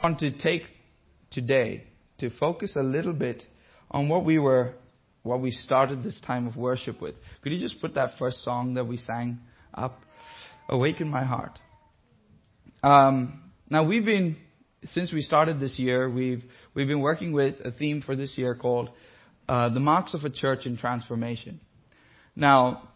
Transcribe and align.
want 0.00 0.20
to 0.20 0.30
take 0.30 0.62
today 1.32 1.82
to 2.18 2.30
focus 2.30 2.76
a 2.76 2.82
little 2.82 3.12
bit 3.12 3.42
on 3.90 4.08
what 4.08 4.24
we 4.24 4.38
were, 4.38 4.74
what 5.24 5.40
we 5.40 5.50
started 5.50 6.04
this 6.04 6.20
time 6.20 6.46
of 6.46 6.56
worship 6.56 7.00
with. 7.02 7.16
Could 7.42 7.50
you 7.50 7.58
just 7.58 7.80
put 7.80 7.94
that 7.94 8.10
first 8.16 8.44
song 8.44 8.74
that 8.74 8.86
we 8.86 8.96
sang 8.96 9.40
up? 9.74 10.00
Awaken 10.68 11.08
My 11.08 11.24
Heart. 11.24 11.58
Um, 12.84 13.50
now 13.68 13.84
we've 13.84 14.04
been, 14.04 14.36
since 14.84 15.12
we 15.12 15.20
started 15.20 15.58
this 15.58 15.80
year, 15.80 16.08
we've, 16.08 16.44
we've 16.74 16.86
been 16.86 17.00
working 17.00 17.32
with 17.32 17.56
a 17.64 17.72
theme 17.72 18.00
for 18.00 18.14
this 18.14 18.38
year 18.38 18.54
called 18.54 18.90
uh, 19.48 19.70
The 19.70 19.80
Marks 19.80 20.14
of 20.14 20.22
a 20.22 20.30
Church 20.30 20.64
in 20.64 20.76
Transformation. 20.76 21.60
Now, 22.36 22.88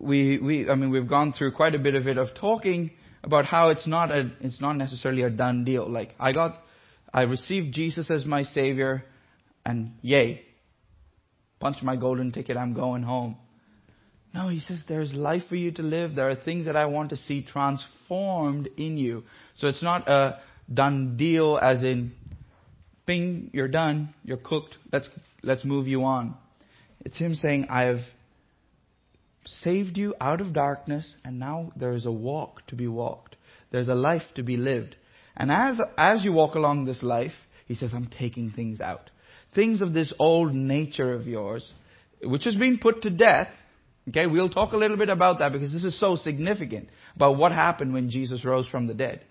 we, 0.00 0.38
we, 0.38 0.70
I 0.70 0.74
mean, 0.74 0.90
we've 0.90 1.08
gone 1.08 1.34
through 1.34 1.52
quite 1.52 1.74
a 1.74 1.78
bit 1.78 1.96
of 1.96 2.08
it 2.08 2.16
of 2.16 2.28
talking 2.34 2.92
about 3.24 3.46
how 3.46 3.70
it's 3.70 3.86
not 3.86 4.10
a, 4.10 4.30
it's 4.40 4.60
not 4.60 4.74
necessarily 4.76 5.22
a 5.22 5.30
done 5.30 5.64
deal. 5.64 5.90
Like, 5.90 6.14
I 6.20 6.32
got, 6.32 6.60
I 7.12 7.22
received 7.22 7.74
Jesus 7.74 8.10
as 8.10 8.26
my 8.26 8.44
Savior, 8.44 9.04
and 9.64 9.92
yay, 10.02 10.42
punch 11.58 11.82
my 11.82 11.96
golden 11.96 12.32
ticket, 12.32 12.56
I'm 12.56 12.74
going 12.74 13.02
home. 13.02 13.36
No, 14.34 14.48
he 14.48 14.60
says 14.60 14.82
there's 14.88 15.14
life 15.14 15.44
for 15.48 15.56
you 15.56 15.70
to 15.72 15.82
live. 15.82 16.14
There 16.14 16.28
are 16.28 16.34
things 16.34 16.66
that 16.66 16.76
I 16.76 16.86
want 16.86 17.10
to 17.10 17.16
see 17.16 17.42
transformed 17.42 18.68
in 18.76 18.98
you. 18.98 19.22
So 19.56 19.68
it's 19.68 19.82
not 19.82 20.08
a 20.08 20.40
done 20.72 21.16
deal 21.16 21.58
as 21.60 21.82
in, 21.82 22.12
bing, 23.06 23.50
you're 23.54 23.68
done, 23.68 24.12
you're 24.24 24.36
cooked, 24.36 24.76
let's, 24.92 25.08
let's 25.42 25.64
move 25.64 25.86
you 25.86 26.04
on. 26.04 26.34
It's 27.04 27.16
him 27.16 27.34
saying, 27.34 27.68
I've 27.70 28.00
saved 29.46 29.96
you 29.96 30.14
out 30.20 30.40
of 30.40 30.52
darkness, 30.52 31.14
and 31.24 31.38
now 31.38 31.70
there 31.76 31.92
is 31.92 32.06
a 32.06 32.12
walk 32.12 32.66
to 32.68 32.76
be 32.76 32.88
walked. 32.88 33.36
There's 33.70 33.88
a 33.88 33.94
life 33.94 34.22
to 34.36 34.42
be 34.42 34.56
lived. 34.56 34.96
And 35.36 35.50
as, 35.50 35.78
as 35.98 36.24
you 36.24 36.32
walk 36.32 36.54
along 36.54 36.84
this 36.84 37.02
life, 37.02 37.32
he 37.66 37.74
says, 37.74 37.92
I'm 37.92 38.06
taking 38.06 38.50
things 38.50 38.80
out. 38.80 39.10
Things 39.54 39.80
of 39.80 39.92
this 39.92 40.12
old 40.18 40.54
nature 40.54 41.12
of 41.12 41.26
yours, 41.26 41.70
which 42.22 42.44
has 42.44 42.54
been 42.56 42.78
put 42.78 43.02
to 43.02 43.10
death. 43.10 43.48
Okay, 44.08 44.26
we'll 44.26 44.50
talk 44.50 44.72
a 44.72 44.76
little 44.76 44.96
bit 44.96 45.08
about 45.08 45.38
that 45.38 45.52
because 45.52 45.72
this 45.72 45.84
is 45.84 45.98
so 45.98 46.16
significant 46.16 46.88
about 47.16 47.38
what 47.38 47.52
happened 47.52 47.94
when 47.94 48.10
Jesus 48.10 48.44
rose 48.44 48.68
from 48.68 48.86
the 48.86 48.94
dead. 48.94 49.22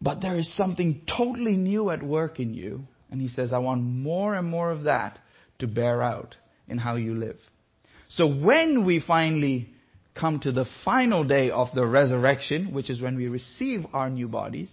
But 0.00 0.20
there 0.20 0.36
is 0.36 0.52
something 0.56 1.02
totally 1.06 1.56
new 1.56 1.90
at 1.90 2.02
work 2.02 2.40
in 2.40 2.54
you. 2.54 2.84
And 3.10 3.20
he 3.20 3.28
says, 3.28 3.52
I 3.52 3.58
want 3.58 3.82
more 3.82 4.34
and 4.34 4.48
more 4.48 4.70
of 4.70 4.84
that 4.84 5.18
to 5.58 5.66
bear 5.66 6.02
out 6.02 6.34
in 6.66 6.78
how 6.78 6.96
you 6.96 7.14
live. 7.14 7.38
So 8.14 8.26
when 8.26 8.84
we 8.84 9.00
finally 9.00 9.70
come 10.14 10.40
to 10.40 10.52
the 10.52 10.66
final 10.84 11.24
day 11.24 11.50
of 11.50 11.68
the 11.74 11.86
resurrection, 11.86 12.74
which 12.74 12.90
is 12.90 13.00
when 13.00 13.16
we 13.16 13.28
receive 13.28 13.86
our 13.94 14.10
new 14.10 14.28
bodies, 14.28 14.70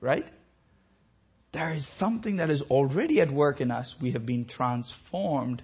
right? 0.00 0.24
There 1.52 1.74
is 1.74 1.86
something 1.98 2.36
that 2.36 2.50
is 2.50 2.62
already 2.70 3.20
at 3.20 3.32
work 3.32 3.60
in 3.60 3.72
us. 3.72 3.92
We 4.00 4.12
have 4.12 4.24
been 4.24 4.44
transformed 4.44 5.62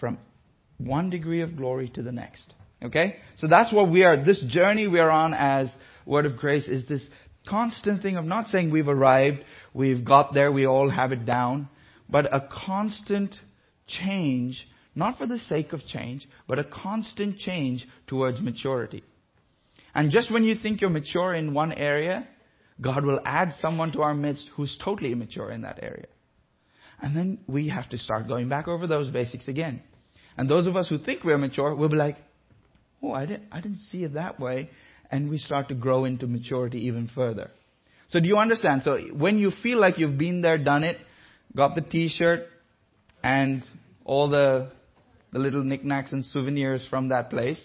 from 0.00 0.18
one 0.78 1.10
degree 1.10 1.42
of 1.42 1.56
glory 1.56 1.88
to 1.90 2.02
the 2.02 2.10
next. 2.10 2.52
Okay? 2.82 3.18
So 3.36 3.46
that's 3.46 3.72
what 3.72 3.88
we 3.88 4.02
are, 4.02 4.24
this 4.24 4.42
journey 4.48 4.88
we 4.88 4.98
are 4.98 5.10
on 5.10 5.34
as 5.34 5.72
Word 6.04 6.26
of 6.26 6.36
Grace 6.36 6.66
is 6.66 6.88
this 6.88 7.08
constant 7.48 8.02
thing 8.02 8.16
of 8.16 8.24
not 8.24 8.48
saying 8.48 8.72
we've 8.72 8.88
arrived, 8.88 9.44
we've 9.72 10.04
got 10.04 10.34
there, 10.34 10.50
we 10.50 10.66
all 10.66 10.90
have 10.90 11.12
it 11.12 11.24
down, 11.24 11.68
but 12.08 12.34
a 12.34 12.48
constant 12.66 13.36
change 13.86 14.66
not 14.94 15.18
for 15.18 15.26
the 15.26 15.38
sake 15.38 15.72
of 15.72 15.84
change, 15.86 16.28
but 16.46 16.58
a 16.58 16.64
constant 16.64 17.38
change 17.38 17.86
towards 18.06 18.40
maturity. 18.40 19.02
And 19.94 20.10
just 20.10 20.30
when 20.32 20.44
you 20.44 20.54
think 20.54 20.80
you're 20.80 20.90
mature 20.90 21.34
in 21.34 21.54
one 21.54 21.72
area, 21.72 22.26
God 22.80 23.04
will 23.04 23.20
add 23.24 23.52
someone 23.60 23.92
to 23.92 24.02
our 24.02 24.14
midst 24.14 24.48
who's 24.56 24.78
totally 24.82 25.12
immature 25.12 25.50
in 25.50 25.62
that 25.62 25.78
area. 25.82 26.06
And 27.00 27.16
then 27.16 27.40
we 27.46 27.68
have 27.68 27.88
to 27.90 27.98
start 27.98 28.28
going 28.28 28.48
back 28.48 28.68
over 28.68 28.86
those 28.86 29.10
basics 29.10 29.48
again. 29.48 29.82
And 30.36 30.48
those 30.48 30.66
of 30.66 30.76
us 30.76 30.88
who 30.88 30.98
think 30.98 31.24
we're 31.24 31.38
mature 31.38 31.74
will 31.74 31.88
be 31.88 31.96
like, 31.96 32.16
oh, 33.02 33.12
I 33.12 33.26
didn't, 33.26 33.48
I 33.52 33.60
didn't 33.60 33.80
see 33.90 34.04
it 34.04 34.14
that 34.14 34.40
way. 34.40 34.70
And 35.10 35.28
we 35.28 35.38
start 35.38 35.68
to 35.68 35.74
grow 35.74 36.04
into 36.04 36.26
maturity 36.26 36.86
even 36.86 37.10
further. 37.14 37.50
So 38.08 38.20
do 38.20 38.26
you 38.26 38.36
understand? 38.36 38.82
So 38.82 38.98
when 39.12 39.38
you 39.38 39.50
feel 39.62 39.78
like 39.78 39.98
you've 39.98 40.18
been 40.18 40.42
there, 40.42 40.58
done 40.58 40.84
it, 40.84 40.98
got 41.54 41.74
the 41.74 41.82
t-shirt, 41.82 42.46
and 43.22 43.62
all 44.04 44.30
the 44.30 44.70
the 45.32 45.38
little 45.38 45.64
knickknacks 45.64 46.12
and 46.12 46.24
souvenirs 46.24 46.86
from 46.88 47.08
that 47.08 47.30
place, 47.30 47.60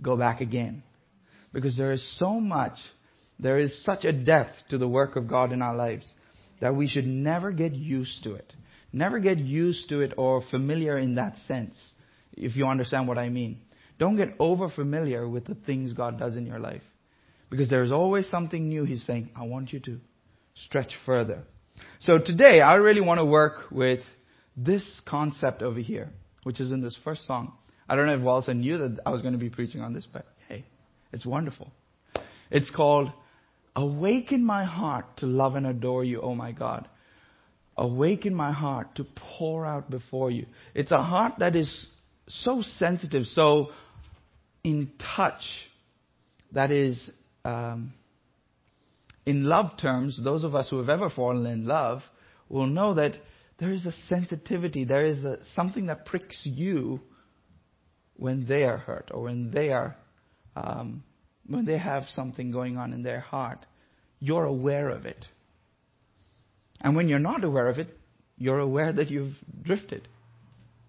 go 0.00 0.16
back 0.16 0.40
again. 0.40 0.82
Because 1.52 1.76
there 1.76 1.92
is 1.92 2.18
so 2.18 2.38
much, 2.38 2.78
there 3.38 3.58
is 3.58 3.82
such 3.84 4.04
a 4.04 4.12
depth 4.12 4.52
to 4.68 4.78
the 4.78 4.88
work 4.88 5.16
of 5.16 5.26
God 5.26 5.52
in 5.52 5.62
our 5.62 5.74
lives 5.74 6.12
that 6.60 6.76
we 6.76 6.86
should 6.86 7.06
never 7.06 7.50
get 7.50 7.72
used 7.72 8.22
to 8.24 8.34
it. 8.34 8.52
Never 8.92 9.18
get 9.18 9.38
used 9.38 9.88
to 9.88 10.02
it 10.02 10.12
or 10.16 10.42
familiar 10.50 10.98
in 10.98 11.16
that 11.16 11.36
sense, 11.48 11.76
if 12.34 12.54
you 12.56 12.66
understand 12.66 13.08
what 13.08 13.18
I 13.18 13.28
mean. 13.28 13.58
Don't 13.98 14.16
get 14.16 14.34
over 14.38 14.68
familiar 14.68 15.28
with 15.28 15.46
the 15.46 15.54
things 15.54 15.92
God 15.92 16.18
does 16.18 16.36
in 16.36 16.46
your 16.46 16.58
life. 16.58 16.82
Because 17.50 17.68
there's 17.68 17.92
always 17.92 18.28
something 18.28 18.68
new 18.68 18.84
He's 18.84 19.04
saying, 19.04 19.30
I 19.34 19.44
want 19.44 19.72
you 19.72 19.80
to 19.80 20.00
stretch 20.54 20.92
further. 21.06 21.44
So 22.00 22.18
today, 22.18 22.60
I 22.60 22.76
really 22.76 23.00
want 23.00 23.18
to 23.18 23.24
work 23.24 23.70
with 23.70 24.00
this 24.56 25.00
concept 25.06 25.62
over 25.62 25.80
here 25.80 26.10
which 26.44 26.60
is 26.60 26.72
in 26.72 26.80
this 26.80 26.96
first 27.02 27.26
song. 27.26 27.52
I 27.88 27.96
don't 27.96 28.06
know 28.06 28.14
if 28.14 28.20
Walson 28.20 28.60
knew 28.60 28.78
that 28.78 29.00
I 29.04 29.10
was 29.10 29.20
going 29.20 29.32
to 29.32 29.38
be 29.38 29.50
preaching 29.50 29.80
on 29.80 29.92
this, 29.92 30.06
but 30.10 30.26
hey, 30.48 30.64
it's 31.12 31.26
wonderful. 31.26 31.70
It's 32.50 32.70
called 32.70 33.10
Awaken 33.76 34.44
My 34.44 34.64
Heart 34.64 35.18
to 35.18 35.26
Love 35.26 35.56
and 35.56 35.66
Adore 35.66 36.04
You, 36.04 36.20
oh 36.22 36.34
my 36.34 36.52
God. 36.52 36.88
Awaken 37.76 38.34
my 38.34 38.52
heart 38.52 38.94
to 38.96 39.06
pour 39.16 39.66
out 39.66 39.90
before 39.90 40.30
you. 40.30 40.46
It's 40.74 40.92
a 40.92 41.02
heart 41.02 41.34
that 41.40 41.56
is 41.56 41.86
so 42.28 42.62
sensitive, 42.62 43.24
so 43.24 43.70
in 44.62 44.92
touch, 45.16 45.42
that 46.52 46.70
is, 46.70 47.10
um, 47.44 47.92
in 49.26 49.44
love 49.44 49.76
terms, 49.76 50.18
those 50.22 50.44
of 50.44 50.54
us 50.54 50.70
who 50.70 50.78
have 50.78 50.88
ever 50.88 51.10
fallen 51.10 51.46
in 51.46 51.66
love 51.66 52.02
will 52.48 52.66
know 52.66 52.94
that 52.94 53.16
there 53.58 53.70
is 53.70 53.86
a 53.86 53.92
sensitivity, 54.08 54.84
there 54.84 55.06
is 55.06 55.24
a, 55.24 55.38
something 55.54 55.86
that 55.86 56.06
pricks 56.06 56.40
you 56.44 57.00
when 58.16 58.46
they 58.46 58.64
are 58.64 58.78
hurt 58.78 59.10
or 59.12 59.22
when 59.22 59.50
they 59.50 59.70
are, 59.70 59.96
um, 60.56 61.04
when 61.46 61.64
they 61.64 61.78
have 61.78 62.04
something 62.08 62.50
going 62.50 62.76
on 62.76 62.92
in 62.92 63.02
their 63.02 63.20
heart. 63.20 63.64
You're 64.18 64.44
aware 64.44 64.88
of 64.88 65.06
it. 65.06 65.24
And 66.80 66.96
when 66.96 67.08
you're 67.08 67.18
not 67.18 67.44
aware 67.44 67.68
of 67.68 67.78
it, 67.78 67.88
you're 68.36 68.58
aware 68.58 68.92
that 68.92 69.10
you've 69.10 69.34
drifted. 69.62 70.08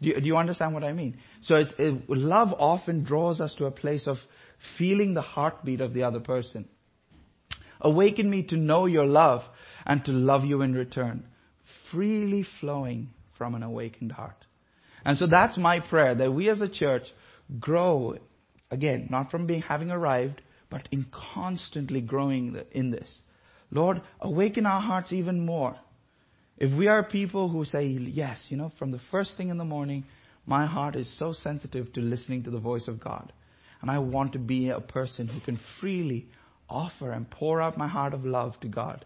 Do 0.01 0.09
you, 0.09 0.19
do 0.19 0.25
you 0.25 0.37
understand 0.37 0.73
what 0.73 0.83
I 0.83 0.93
mean? 0.93 1.17
So 1.43 1.55
it, 1.55 2.09
love 2.09 2.53
often 2.57 3.03
draws 3.03 3.39
us 3.39 3.53
to 3.55 3.65
a 3.65 3.71
place 3.71 4.07
of 4.07 4.17
feeling 4.77 5.13
the 5.13 5.21
heartbeat 5.21 5.81
of 5.81 5.93
the 5.93 6.03
other 6.03 6.19
person. 6.19 6.67
Awaken 7.79 8.29
me 8.29 8.43
to 8.43 8.57
know 8.57 8.87
your 8.87 9.05
love 9.05 9.41
and 9.85 10.03
to 10.05 10.11
love 10.11 10.43
you 10.43 10.61
in 10.63 10.73
return 10.73 11.27
freely 11.91 12.45
flowing 12.59 13.09
from 13.37 13.55
an 13.55 13.63
awakened 13.63 14.11
heart. 14.11 14.45
And 15.03 15.17
so 15.17 15.27
that's 15.27 15.57
my 15.57 15.79
prayer 15.79 16.15
that 16.15 16.33
we 16.33 16.49
as 16.49 16.61
a 16.61 16.69
church 16.69 17.03
grow 17.59 18.17
again, 18.71 19.07
not 19.09 19.31
from 19.31 19.45
being 19.45 19.61
having 19.61 19.91
arrived, 19.91 20.41
but 20.69 20.87
in 20.91 21.05
constantly 21.33 22.01
growing 22.01 22.59
in 22.71 22.91
this. 22.91 23.19
Lord, 23.71 24.01
awaken 24.19 24.65
our 24.65 24.81
hearts 24.81 25.13
even 25.13 25.45
more. 25.45 25.75
If 26.57 26.75
we 26.77 26.87
are 26.87 27.03
people 27.03 27.49
who 27.49 27.65
say, 27.65 27.85
yes, 27.85 28.45
you 28.49 28.57
know, 28.57 28.71
from 28.79 28.91
the 28.91 29.01
first 29.11 29.37
thing 29.37 29.49
in 29.49 29.57
the 29.57 29.65
morning, 29.65 30.05
my 30.45 30.65
heart 30.65 30.95
is 30.95 31.17
so 31.17 31.33
sensitive 31.33 31.91
to 31.93 32.01
listening 32.01 32.43
to 32.43 32.51
the 32.51 32.59
voice 32.59 32.87
of 32.87 32.99
God. 32.99 33.33
And 33.81 33.91
I 33.91 33.99
want 33.99 34.33
to 34.33 34.39
be 34.39 34.69
a 34.69 34.79
person 34.79 35.27
who 35.27 35.39
can 35.41 35.59
freely 35.79 36.27
offer 36.69 37.11
and 37.11 37.29
pour 37.29 37.61
out 37.61 37.77
my 37.77 37.87
heart 37.87 38.13
of 38.13 38.25
love 38.25 38.59
to 38.61 38.67
God. 38.67 39.05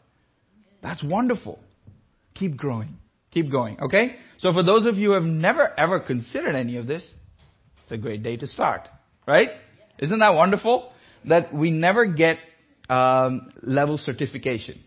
That's 0.82 1.04
wonderful. 1.04 1.60
Keep 2.40 2.56
growing. 2.56 2.98
Keep 3.32 3.52
going. 3.52 3.80
Okay? 3.82 4.16
So 4.38 4.54
for 4.54 4.64
those 4.64 4.86
of 4.86 4.96
you 4.96 5.10
who 5.10 5.14
have 5.16 5.24
never 5.24 5.72
ever 5.78 6.00
considered 6.00 6.56
any 6.56 6.78
of 6.78 6.88
this, 6.88 7.08
it's 7.84 7.92
a 7.92 7.98
great 7.98 8.24
day 8.24 8.38
to 8.38 8.48
start. 8.48 8.88
Right? 9.28 9.50
Isn't 10.00 10.20
that 10.20 10.34
wonderful? 10.34 10.92
That 11.26 11.54
we 11.54 11.70
never 11.70 12.06
get 12.06 12.38
um, 12.90 13.52
level 13.62 13.98
certification. 13.98 14.80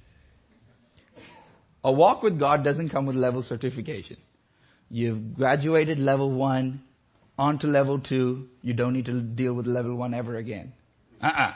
A 1.84 1.92
walk 1.92 2.22
with 2.22 2.38
God 2.38 2.64
doesn't 2.64 2.88
come 2.88 3.04
with 3.06 3.16
level 3.16 3.42
certification. 3.42 4.16
You've 4.88 5.34
graduated 5.34 5.98
level 5.98 6.30
one, 6.30 6.82
on 7.38 7.58
to 7.60 7.66
level 7.66 8.00
two, 8.00 8.48
you 8.62 8.72
don't 8.72 8.92
need 8.94 9.06
to 9.06 9.20
deal 9.20 9.52
with 9.52 9.66
level 9.66 9.96
one 9.96 10.14
ever 10.14 10.36
again. 10.36 10.72
Uh-uh. 11.20 11.52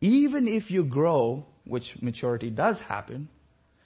Even 0.00 0.48
if 0.48 0.70
you 0.70 0.84
grow, 0.84 1.46
which 1.64 1.96
maturity 2.00 2.50
does 2.50 2.78
happen, 2.80 3.28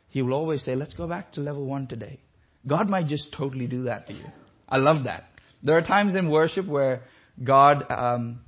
he 0.08 0.22
will 0.22 0.32
always 0.32 0.64
say, 0.64 0.74
let's 0.74 0.94
go 0.94 1.06
back 1.06 1.32
to 1.32 1.40
level 1.40 1.64
one 1.64 1.86
today. 1.86 2.20
God 2.66 2.88
might 2.88 3.06
just 3.06 3.32
totally 3.32 3.66
do 3.66 3.84
that 3.84 4.06
to 4.08 4.14
you. 4.14 4.24
I 4.68 4.78
love 4.78 5.04
that. 5.04 5.24
There 5.62 5.76
are 5.76 5.82
times 5.82 6.14
in 6.16 6.30
worship 6.30 6.66
where 6.66 7.02
God, 7.42 7.90
um, 7.90 8.40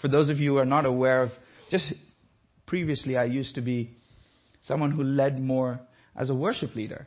for 0.00 0.08
those 0.08 0.28
of 0.28 0.38
you 0.38 0.52
who 0.52 0.58
are 0.58 0.64
not 0.64 0.86
aware 0.86 1.22
of, 1.22 1.30
just 1.70 1.92
previously 2.66 3.16
I 3.16 3.24
used 3.24 3.54
to 3.56 3.60
be 3.60 3.96
someone 4.62 4.90
who 4.90 5.02
led 5.02 5.40
more 5.40 5.80
as 6.16 6.30
a 6.30 6.34
worship 6.34 6.74
leader. 6.74 7.06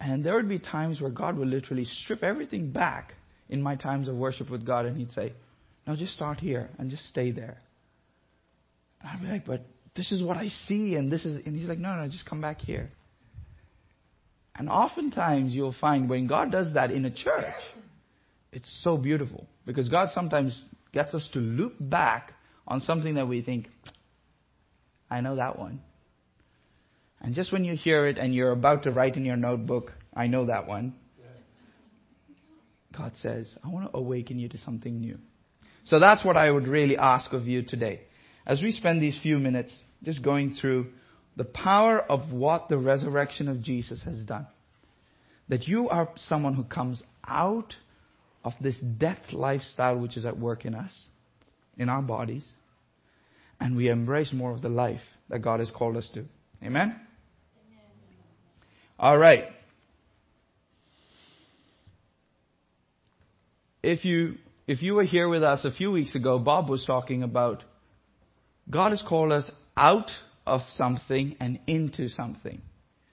And 0.00 0.24
there 0.24 0.34
would 0.34 0.48
be 0.48 0.58
times 0.58 1.00
where 1.00 1.10
God 1.10 1.36
would 1.36 1.48
literally 1.48 1.84
strip 1.84 2.22
everything 2.22 2.70
back 2.70 3.14
in 3.48 3.62
my 3.62 3.76
times 3.76 4.08
of 4.08 4.16
worship 4.16 4.50
with 4.50 4.66
God 4.66 4.86
and 4.86 4.96
He'd 4.96 5.12
say, 5.12 5.32
No, 5.86 5.96
just 5.96 6.14
start 6.14 6.38
here 6.38 6.68
and 6.78 6.90
just 6.90 7.06
stay 7.06 7.30
there. 7.30 7.58
And 9.00 9.10
I'd 9.10 9.20
be 9.20 9.28
like, 9.28 9.46
But 9.46 9.62
this 9.94 10.12
is 10.12 10.22
what 10.22 10.36
I 10.36 10.48
see 10.48 10.96
and 10.96 11.10
this 11.10 11.24
is, 11.24 11.44
and 11.46 11.56
He's 11.56 11.68
like, 11.68 11.78
No, 11.78 11.94
no, 11.94 12.08
just 12.08 12.26
come 12.26 12.40
back 12.40 12.60
here. 12.60 12.90
And 14.58 14.68
oftentimes 14.68 15.54
you'll 15.54 15.74
find 15.78 16.08
when 16.08 16.26
God 16.26 16.50
does 16.50 16.74
that 16.74 16.90
in 16.90 17.04
a 17.04 17.10
church, 17.10 17.54
it's 18.52 18.70
so 18.82 18.96
beautiful 18.96 19.46
because 19.66 19.88
God 19.88 20.10
sometimes 20.14 20.62
gets 20.92 21.14
us 21.14 21.28
to 21.34 21.38
loop 21.38 21.74
back 21.78 22.32
on 22.66 22.80
something 22.80 23.14
that 23.14 23.28
we 23.28 23.42
think, 23.42 23.68
I 25.10 25.20
know 25.20 25.36
that 25.36 25.58
one. 25.58 25.80
And 27.20 27.34
just 27.34 27.52
when 27.52 27.64
you 27.64 27.76
hear 27.76 28.06
it 28.06 28.18
and 28.18 28.34
you're 28.34 28.52
about 28.52 28.84
to 28.84 28.90
write 28.90 29.16
in 29.16 29.24
your 29.24 29.36
notebook, 29.36 29.92
I 30.14 30.26
know 30.26 30.46
that 30.46 30.66
one, 30.66 30.94
God 32.96 33.12
says, 33.20 33.54
I 33.62 33.68
want 33.68 33.90
to 33.90 33.96
awaken 33.96 34.38
you 34.38 34.48
to 34.48 34.58
something 34.58 35.00
new. 35.00 35.18
So 35.84 36.00
that's 36.00 36.24
what 36.24 36.36
I 36.36 36.50
would 36.50 36.66
really 36.66 36.96
ask 36.96 37.32
of 37.32 37.46
you 37.46 37.62
today. 37.62 38.00
As 38.46 38.62
we 38.62 38.72
spend 38.72 39.02
these 39.02 39.18
few 39.22 39.36
minutes 39.36 39.78
just 40.02 40.22
going 40.22 40.54
through 40.54 40.92
the 41.36 41.44
power 41.44 42.00
of 42.00 42.32
what 42.32 42.68
the 42.68 42.78
resurrection 42.78 43.48
of 43.48 43.62
Jesus 43.62 44.02
has 44.02 44.18
done. 44.20 44.46
That 45.48 45.68
you 45.68 45.88
are 45.88 46.08
someone 46.16 46.54
who 46.54 46.64
comes 46.64 47.02
out 47.26 47.74
of 48.42 48.54
this 48.60 48.76
death 48.78 49.32
lifestyle 49.32 49.98
which 49.98 50.16
is 50.16 50.24
at 50.24 50.38
work 50.38 50.64
in 50.64 50.74
us, 50.74 50.90
in 51.76 51.88
our 51.88 52.02
bodies, 52.02 52.46
and 53.60 53.76
we 53.76 53.88
embrace 53.88 54.32
more 54.32 54.52
of 54.52 54.62
the 54.62 54.68
life 54.68 55.00
that 55.28 55.40
God 55.40 55.60
has 55.60 55.70
called 55.70 55.96
us 55.96 56.08
to. 56.14 56.24
Amen? 56.62 56.94
Amen. 56.94 57.00
All 58.98 59.18
right. 59.18 59.44
If 63.82 64.04
you, 64.04 64.34
if 64.66 64.82
you 64.82 64.94
were 64.94 65.04
here 65.04 65.28
with 65.28 65.42
us 65.42 65.64
a 65.64 65.70
few 65.70 65.92
weeks 65.92 66.14
ago, 66.14 66.38
Bob 66.38 66.68
was 66.68 66.84
talking 66.84 67.22
about 67.22 67.62
God 68.68 68.90
has 68.90 69.02
called 69.06 69.32
us 69.32 69.48
out 69.76 70.10
of 70.46 70.62
something 70.74 71.36
and 71.40 71.60
into 71.66 72.08
something. 72.08 72.62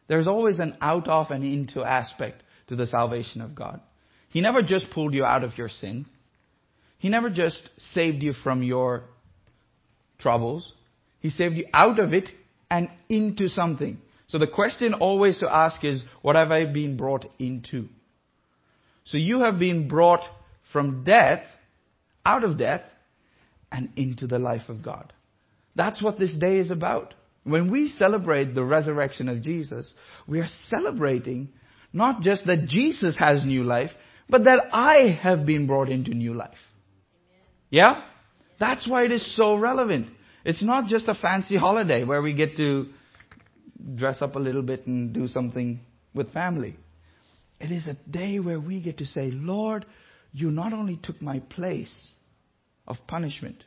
There's 0.07 0.27
always 0.27 0.59
an 0.59 0.77
out 0.81 1.07
of 1.07 1.31
and 1.31 1.43
into 1.43 1.83
aspect 1.83 2.43
to 2.67 2.75
the 2.75 2.87
salvation 2.87 3.41
of 3.41 3.55
God. 3.55 3.81
He 4.29 4.41
never 4.41 4.61
just 4.61 4.89
pulled 4.91 5.13
you 5.13 5.23
out 5.25 5.43
of 5.43 5.57
your 5.57 5.69
sin. 5.69 6.05
He 6.97 7.09
never 7.09 7.29
just 7.29 7.69
saved 7.93 8.23
you 8.23 8.33
from 8.33 8.63
your 8.63 9.03
troubles. 10.19 10.73
He 11.19 11.29
saved 11.29 11.55
you 11.55 11.65
out 11.73 11.99
of 11.99 12.13
it 12.13 12.29
and 12.69 12.89
into 13.09 13.47
something. 13.47 13.99
So 14.27 14.37
the 14.39 14.47
question 14.47 14.93
always 14.93 15.37
to 15.39 15.53
ask 15.53 15.83
is, 15.83 16.01
what 16.21 16.35
have 16.35 16.51
I 16.51 16.65
been 16.65 16.97
brought 16.97 17.25
into? 17.37 17.87
So 19.05 19.17
you 19.17 19.41
have 19.41 19.59
been 19.59 19.87
brought 19.87 20.21
from 20.71 21.03
death, 21.03 21.43
out 22.25 22.43
of 22.43 22.57
death, 22.57 22.83
and 23.71 23.89
into 23.95 24.27
the 24.27 24.39
life 24.39 24.69
of 24.69 24.81
God. 24.81 25.13
That's 25.75 26.01
what 26.01 26.17
this 26.17 26.35
day 26.35 26.57
is 26.57 26.71
about. 26.71 27.13
When 27.43 27.71
we 27.71 27.89
celebrate 27.89 28.55
the 28.55 28.63
resurrection 28.63 29.27
of 29.29 29.41
Jesus, 29.41 29.93
we 30.27 30.39
are 30.39 30.47
celebrating 30.67 31.49
not 31.91 32.21
just 32.21 32.45
that 32.47 32.67
Jesus 32.67 33.15
has 33.17 33.45
new 33.45 33.63
life, 33.63 33.91
but 34.29 34.45
that 34.45 34.67
I 34.71 35.19
have 35.21 35.45
been 35.45 35.67
brought 35.67 35.89
into 35.89 36.11
new 36.11 36.33
life. 36.33 36.57
Yeah? 37.69 38.03
That's 38.59 38.87
why 38.87 39.03
it 39.03 39.11
is 39.11 39.35
so 39.35 39.55
relevant. 39.55 40.07
It's 40.45 40.63
not 40.63 40.87
just 40.87 41.07
a 41.07 41.15
fancy 41.15 41.57
holiday 41.57 42.03
where 42.03 42.21
we 42.21 42.33
get 42.33 42.57
to 42.57 42.87
dress 43.95 44.21
up 44.21 44.35
a 44.35 44.39
little 44.39 44.61
bit 44.61 44.87
and 44.87 45.13
do 45.13 45.27
something 45.27 45.81
with 46.13 46.31
family. 46.31 46.77
It 47.59 47.71
is 47.71 47.87
a 47.87 47.97
day 48.09 48.39
where 48.39 48.59
we 48.59 48.81
get 48.81 48.99
to 48.99 49.05
say, 49.05 49.31
Lord, 49.31 49.85
you 50.31 50.49
not 50.49 50.73
only 50.73 50.97
took 51.01 51.21
my 51.21 51.39
place 51.39 52.11
of 52.87 52.97
punishment, 53.07 53.63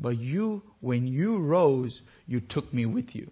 but 0.00 0.16
you, 0.18 0.62
when 0.80 1.06
you 1.06 1.38
rose, 1.38 2.00
you 2.26 2.40
took 2.40 2.72
me 2.72 2.86
with 2.86 3.14
you. 3.14 3.30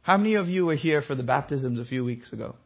How 0.00 0.16
many 0.16 0.34
of 0.34 0.48
you 0.48 0.66
were 0.66 0.76
here 0.76 1.02
for 1.02 1.14
the 1.14 1.22
baptisms 1.22 1.78
a 1.78 1.84
few 1.84 2.04
weeks 2.04 2.32
ago? 2.32 2.56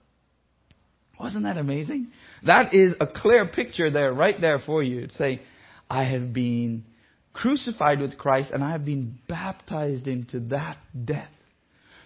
Wasn't 1.19 1.45
that 1.45 1.59
amazing? 1.59 2.09
That 2.45 2.73
is 2.73 2.95
a 3.01 3.07
clear 3.07 3.47
picture 3.47 3.91
there, 3.91 4.13
right 4.13 4.41
there 4.41 4.59
for 4.59 4.83
you. 4.83 5.01
It's 5.01 5.17
saying, 5.17 5.41
I 5.89 6.05
have 6.05 6.33
been 6.33 6.85
crucified 7.33 8.01
with 8.01 8.17
Christ 8.17 8.53
and 8.53 8.63
I 8.63 8.73
have 8.73 8.85
been 8.85 9.19
baptized 9.29 10.07
into 10.07 10.41
that 10.51 10.79
death. 11.05 11.31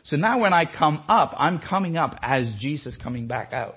So 0.05 0.17
now 0.17 0.41
when 0.41 0.53
I 0.53 0.65
come 0.67 1.03
up, 1.09 1.35
I'm 1.37 1.59
coming 1.59 1.97
up 1.97 2.19
as 2.23 2.51
Jesus 2.59 2.97
coming 2.97 3.27
back 3.27 3.53
out. 3.53 3.77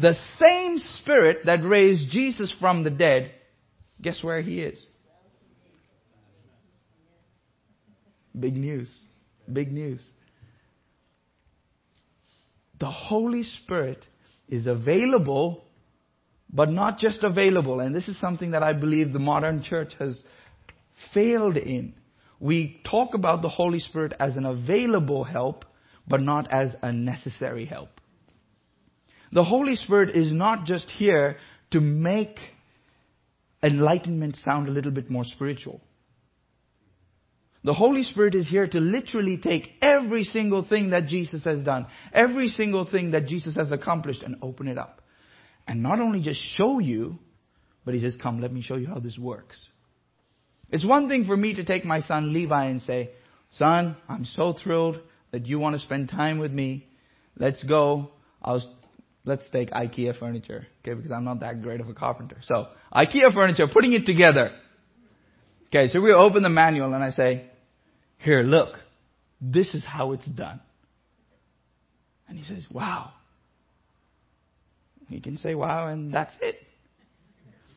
The 0.00 0.14
same 0.42 0.78
spirit 0.78 1.46
that 1.46 1.64
raised 1.64 2.10
Jesus 2.10 2.54
from 2.58 2.84
the 2.84 2.90
dead 2.90 3.32
Guess 4.00 4.22
where 4.22 4.40
he 4.40 4.60
is? 4.60 4.86
Big 8.38 8.56
news. 8.56 8.92
Big 9.52 9.72
news. 9.72 10.04
The 12.78 12.90
Holy 12.90 13.42
Spirit 13.42 14.06
is 14.48 14.66
available, 14.66 15.64
but 16.48 16.70
not 16.70 16.98
just 16.98 17.22
available. 17.24 17.80
And 17.80 17.94
this 17.94 18.08
is 18.08 18.20
something 18.20 18.52
that 18.52 18.62
I 18.62 18.72
believe 18.72 19.12
the 19.12 19.18
modern 19.18 19.62
church 19.62 19.94
has 19.98 20.22
failed 21.12 21.56
in. 21.56 21.94
We 22.38 22.80
talk 22.88 23.14
about 23.14 23.42
the 23.42 23.48
Holy 23.48 23.80
Spirit 23.80 24.12
as 24.20 24.36
an 24.36 24.46
available 24.46 25.24
help, 25.24 25.64
but 26.06 26.20
not 26.20 26.52
as 26.52 26.76
a 26.82 26.92
necessary 26.92 27.66
help. 27.66 28.00
The 29.32 29.44
Holy 29.44 29.76
Spirit 29.76 30.16
is 30.16 30.32
not 30.32 30.64
just 30.64 30.88
here 30.88 31.36
to 31.72 31.80
make 31.80 32.38
enlightenment 33.62 34.36
sound 34.36 34.68
a 34.68 34.72
little 34.72 34.92
bit 34.92 35.10
more 35.10 35.24
spiritual. 35.24 35.80
The 37.64 37.74
Holy 37.74 38.04
Spirit 38.04 38.34
is 38.34 38.48
here 38.48 38.66
to 38.66 38.78
literally 38.78 39.36
take 39.36 39.68
every 39.82 40.24
single 40.24 40.64
thing 40.64 40.90
that 40.90 41.06
Jesus 41.06 41.44
has 41.44 41.62
done, 41.62 41.86
every 42.12 42.48
single 42.48 42.88
thing 42.88 43.10
that 43.10 43.26
Jesus 43.26 43.56
has 43.56 43.72
accomplished 43.72 44.22
and 44.22 44.36
open 44.42 44.68
it 44.68 44.78
up. 44.78 45.02
And 45.66 45.82
not 45.82 46.00
only 46.00 46.22
just 46.22 46.40
show 46.40 46.78
you, 46.78 47.18
but 47.84 47.94
he 47.94 48.00
says, 48.00 48.16
come, 48.22 48.40
let 48.40 48.52
me 48.52 48.62
show 48.62 48.76
you 48.76 48.86
how 48.86 49.00
this 49.00 49.18
works. 49.18 49.62
It's 50.70 50.86
one 50.86 51.08
thing 51.08 51.24
for 51.24 51.36
me 51.36 51.54
to 51.54 51.64
take 51.64 51.84
my 51.84 52.00
son 52.00 52.32
Levi 52.32 52.66
and 52.66 52.80
say, 52.80 53.10
son, 53.50 53.96
I'm 54.08 54.24
so 54.24 54.52
thrilled 54.52 55.00
that 55.32 55.46
you 55.46 55.58
want 55.58 55.74
to 55.74 55.80
spend 55.80 56.08
time 56.08 56.38
with 56.38 56.52
me. 56.52 56.86
Let's 57.36 57.62
go. 57.64 58.10
I'll 58.40 58.62
let's 59.24 59.48
take 59.50 59.70
IKEA 59.70 60.18
furniture, 60.18 60.66
okay, 60.82 60.94
because 60.94 61.12
I'm 61.12 61.24
not 61.24 61.40
that 61.40 61.62
great 61.62 61.80
of 61.80 61.88
a 61.88 61.94
carpenter. 61.94 62.38
So, 62.42 62.68
IKEA 62.92 63.32
furniture, 63.32 63.66
putting 63.72 63.92
it 63.92 64.06
together. 64.06 64.50
Okay, 65.68 65.88
so 65.88 66.00
we 66.00 66.12
open 66.12 66.42
the 66.42 66.48
manual 66.48 66.94
and 66.94 67.04
I 67.04 67.10
say, 67.10 67.44
here, 68.18 68.40
look, 68.40 68.74
this 69.40 69.74
is 69.74 69.84
how 69.84 70.12
it's 70.12 70.26
done. 70.26 70.60
And 72.28 72.38
he 72.38 72.44
says, 72.44 72.66
wow. 72.70 73.12
He 75.08 75.20
can 75.20 75.38
say 75.38 75.54
wow 75.54 75.88
and 75.88 76.12
that's 76.12 76.34
it. 76.40 76.56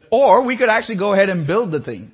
Or 0.09 0.43
we 0.43 0.57
could 0.57 0.69
actually 0.69 0.97
go 0.97 1.13
ahead 1.13 1.29
and 1.29 1.47
build 1.47 1.71
the 1.71 1.79
thing. 1.79 2.11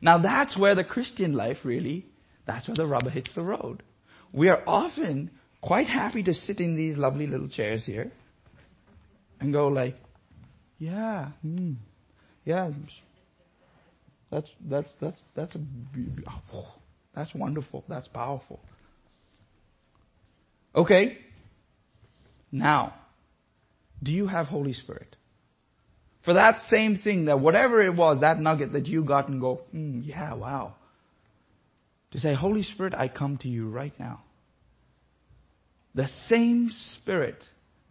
Now 0.00 0.18
that's 0.18 0.58
where 0.58 0.74
the 0.74 0.84
Christian 0.84 1.32
life 1.32 1.58
really, 1.64 2.06
that's 2.46 2.66
where 2.66 2.76
the 2.76 2.86
rubber 2.86 3.10
hits 3.10 3.34
the 3.34 3.42
road. 3.42 3.82
We 4.32 4.48
are 4.48 4.62
often 4.66 5.30
quite 5.60 5.86
happy 5.86 6.22
to 6.22 6.32
sit 6.32 6.60
in 6.60 6.76
these 6.76 6.96
lovely 6.96 7.26
little 7.26 7.48
chairs 7.48 7.84
here 7.84 8.10
and 9.42 9.52
go 9.52 9.68
like, 9.68 9.96
yeah, 10.78 11.30
mm, 11.44 11.76
yeah, 12.44 12.70
that's 14.30 14.48
that's 14.68 14.90
that's 15.00 15.20
that's 15.34 15.54
a 15.54 15.60
that's 17.14 17.34
wonderful. 17.34 17.84
That's 17.88 18.08
powerful. 18.08 18.60
Okay. 20.74 21.18
Now, 22.50 22.94
do 24.02 24.12
you 24.12 24.26
have 24.26 24.46
Holy 24.46 24.72
Spirit? 24.72 25.16
For 26.24 26.34
that 26.34 26.62
same 26.70 26.98
thing, 26.98 27.26
that 27.26 27.40
whatever 27.40 27.82
it 27.82 27.94
was, 27.94 28.20
that 28.20 28.38
nugget 28.38 28.72
that 28.72 28.86
you 28.86 29.04
got 29.04 29.28
and 29.28 29.40
go, 29.40 29.62
mm, 29.74 30.06
yeah, 30.06 30.34
wow. 30.34 30.74
To 32.12 32.20
say, 32.20 32.34
Holy 32.34 32.62
Spirit, 32.62 32.94
I 32.94 33.08
come 33.08 33.38
to 33.38 33.48
you 33.48 33.68
right 33.68 33.92
now. 33.98 34.22
The 35.94 36.08
same 36.28 36.70
Spirit 36.70 37.42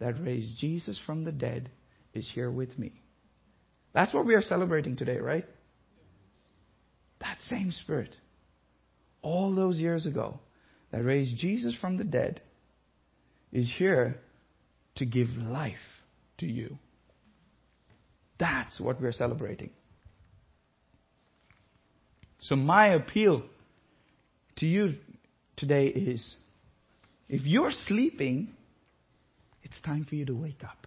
that 0.02 0.20
raised 0.20 0.58
Jesus 0.58 1.00
from 1.06 1.22
the 1.22 1.30
dead 1.30 1.70
is 2.12 2.28
here 2.34 2.50
with 2.50 2.76
me. 2.76 2.92
That's 3.94 4.12
what 4.12 4.26
we 4.26 4.34
are 4.34 4.42
celebrating 4.42 4.96
today, 4.96 5.18
right? 5.18 5.44
That 7.20 7.38
same 7.48 7.70
Spirit, 7.70 8.16
all 9.22 9.54
those 9.54 9.78
years 9.78 10.04
ago, 10.04 10.40
that 10.90 11.04
raised 11.04 11.36
Jesus 11.36 11.74
from 11.80 11.98
the 11.98 12.04
dead, 12.04 12.40
is 13.52 13.72
here 13.78 14.18
to 14.96 15.06
give 15.06 15.28
life 15.28 15.76
to 16.38 16.46
you. 16.46 16.78
That's 18.40 18.80
what 18.80 19.00
we're 19.00 19.12
celebrating. 19.12 19.70
So 22.40 22.56
my 22.56 22.88
appeal 22.88 23.44
to 24.56 24.66
you 24.66 24.96
today 25.56 25.86
is 25.86 26.34
if 27.28 27.46
you're 27.46 27.70
sleeping, 27.70 28.48
it's 29.62 29.80
time 29.82 30.04
for 30.04 30.14
you 30.14 30.26
to 30.26 30.34
wake 30.34 30.62
up. 30.64 30.86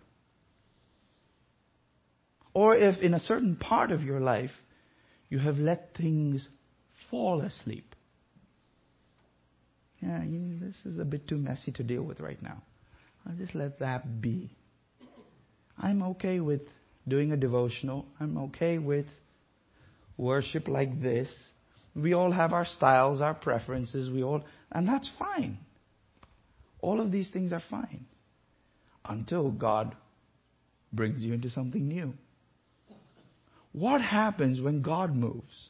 Or 2.54 2.76
if 2.76 3.02
in 3.02 3.14
a 3.14 3.20
certain 3.20 3.58
part 3.58 3.92
of 3.92 4.02
your 4.02 4.20
life 4.20 4.52
you 5.30 5.40
have 5.40 5.58
let 5.58 5.96
things 5.96 6.48
fall 7.10 7.42
asleep. 7.42 7.96
Yeah, 10.00 10.24
you, 10.24 10.60
this 10.60 10.76
is 10.86 11.00
a 11.00 11.06
bit 11.06 11.28
too 11.28 11.38
messy 11.38 11.72
to 11.74 11.84
deal 11.84 12.04
with 12.04 12.20
right 12.20 12.42
now. 12.42 12.62
I'll 13.28 13.36
just 13.36 13.56
let 13.56 13.80
that 13.80 14.22
be. 14.22 14.52
I'm 15.78 16.04
okay 16.04 16.40
with 16.40 16.62
doing 17.08 17.32
a 17.32 17.38
devotional. 17.38 18.06
I'm 18.20 18.38
okay 18.38 18.78
with 18.78 19.08
worship 20.18 20.68
like 20.68 21.02
this. 21.02 21.34
We 21.96 22.14
all 22.14 22.32
have 22.32 22.54
our 22.54 22.66
styles, 22.66 23.22
our 23.22 23.34
preferences, 23.34 24.10
we 24.10 24.24
all, 24.24 24.44
and 24.72 24.88
that's 24.88 25.10
fine. 25.18 25.58
All 26.82 27.02
of 27.02 27.12
these 27.12 27.30
things 27.30 27.52
are 27.52 27.64
fine. 27.70 28.06
Until 29.08 29.52
God 29.52 29.96
brings 30.92 31.22
you 31.22 31.34
into 31.34 31.50
something 31.50 31.88
new. 31.88 32.14
What 33.72 34.02
happens 34.02 34.62
when 34.62 34.82
God 34.82 35.14
moves? 35.14 35.70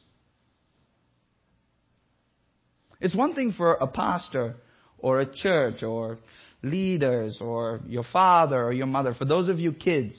It's 3.00 3.14
one 3.14 3.34
thing 3.34 3.52
for 3.52 3.74
a 3.74 3.86
pastor 3.86 4.56
or 4.98 5.20
a 5.20 5.26
church 5.26 5.82
or 5.82 6.18
leaders 6.62 7.38
or 7.40 7.80
your 7.86 8.04
father 8.04 8.62
or 8.62 8.72
your 8.72 8.86
mother, 8.86 9.14
for 9.14 9.24
those 9.24 9.48
of 9.48 9.58
you 9.58 9.72
kids, 9.72 10.14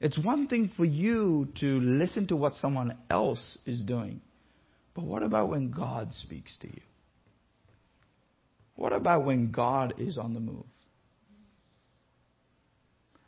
it's 0.00 0.18
one 0.18 0.46
thing 0.46 0.70
for 0.76 0.84
you 0.84 1.48
to 1.60 1.80
listen 1.80 2.28
to 2.28 2.36
what 2.36 2.54
someone 2.60 2.96
else 3.10 3.58
is 3.66 3.82
doing. 3.82 4.20
But 4.94 5.04
what 5.04 5.22
about 5.22 5.48
when 5.48 5.70
God 5.70 6.14
speaks 6.14 6.56
to 6.60 6.68
you? 6.68 6.80
What 8.76 8.92
about 8.92 9.24
when 9.24 9.50
God 9.50 9.94
is 9.98 10.18
on 10.18 10.34
the 10.34 10.40
move? 10.40 10.64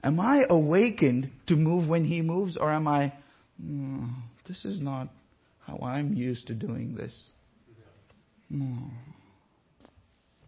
Am 0.02 0.18
I 0.18 0.44
awakened 0.48 1.30
to 1.48 1.56
move 1.56 1.88
when 1.88 2.04
He 2.04 2.22
moves, 2.22 2.56
or 2.56 2.72
am 2.72 2.88
I, 2.88 3.12
mm, 3.62 4.10
this 4.48 4.64
is 4.64 4.80
not 4.80 5.08
how 5.60 5.78
I'm 5.82 6.14
used 6.14 6.46
to 6.46 6.54
doing 6.54 6.94
this? 6.94 7.14
Mm. 8.50 8.90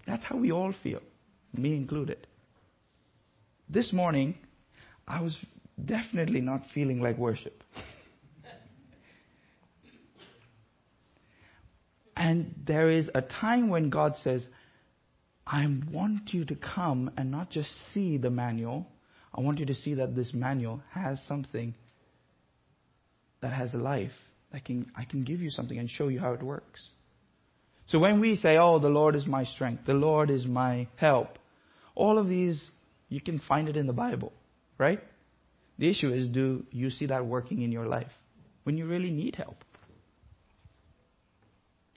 That's 0.07 0.25
how 0.25 0.37
we 0.37 0.53
all 0.53 0.73
feel, 0.83 1.01
me 1.53 1.77
included. 1.77 2.27
This 3.69 3.93
morning, 3.93 4.37
I 5.07 5.21
was 5.21 5.37
definitely 5.83 6.41
not 6.41 6.63
feeling 6.75 7.01
like 7.01 7.19
worship. 7.19 7.63
and 12.17 12.55
there 12.67 12.91
is 12.91 13.11
a 13.15 13.23
time 13.23 13.69
when 13.69 13.91
God 13.91 14.17
says, 14.23 14.45
I 15.47 15.67
want 15.91 16.33
you 16.33 16.45
to 16.47 16.55
come 16.55 17.11
and 17.17 17.31
not 17.31 17.51
just 17.51 17.71
see 17.93 18.17
the 18.17 18.31
manual. 18.31 18.87
I 19.35 19.41
want 19.41 19.59
you 19.59 19.67
to 19.67 19.75
see 19.75 19.95
that 19.95 20.15
this 20.15 20.33
manual 20.35 20.83
has 20.91 21.21
something 21.27 21.75
that 23.41 23.53
has 23.53 23.73
a 23.75 23.79
life. 23.79 24.13
I 24.53 24.61
can, 24.61 24.91
I 24.97 25.05
can 25.05 25.25
give 25.25 25.41
you 25.41 25.51
something 25.51 25.79
and 25.79 25.89
show 25.89 26.09
you 26.09 26.21
how 26.21 26.33
it 26.35 26.43
works. 26.43 26.87
So 27.87 27.99
when 27.99 28.21
we 28.21 28.37
say, 28.37 28.57
oh, 28.59 28.79
the 28.79 28.89
Lord 28.89 29.17
is 29.17 29.27
my 29.27 29.45
strength, 29.45 29.85
the 29.87 29.95
Lord 29.95 30.31
is 30.31 30.47
my 30.47 30.89
help, 30.97 31.39
all 31.95 32.19
of 32.19 32.29
these, 32.29 32.63
you 33.09 33.21
can 33.21 33.41
find 33.41 33.69
it 33.69 33.77
in 33.77 33.87
the 33.87 33.93
Bible, 33.93 34.33
right? 34.79 35.01
The 35.79 35.91
issue 35.91 36.13
is, 36.13 36.29
do 36.29 36.65
you 36.71 36.91
see 36.91 37.07
that 37.07 37.27
working 37.27 37.63
in 37.63 37.73
your 37.73 37.87
life 37.87 38.13
when 38.63 38.77
you 38.77 38.87
really 38.87 39.11
need 39.11 39.35
help? 39.37 39.57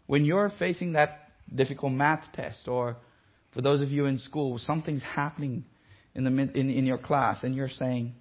When 0.07 0.25
you're 0.25 0.51
facing 0.57 0.93
that 0.93 1.31
difficult 1.53 1.91
math 1.91 2.31
test, 2.33 2.67
or 2.67 2.97
for 3.53 3.61
those 3.61 3.81
of 3.81 3.89
you 3.89 4.05
in 4.05 4.17
school, 4.17 4.57
something's 4.57 5.03
happening 5.03 5.65
in, 6.15 6.23
the, 6.23 6.29
in, 6.29 6.69
in 6.69 6.85
your 6.85 6.97
class 6.97 7.43
and 7.43 7.55
you're 7.55 7.69
saying, 7.69 8.13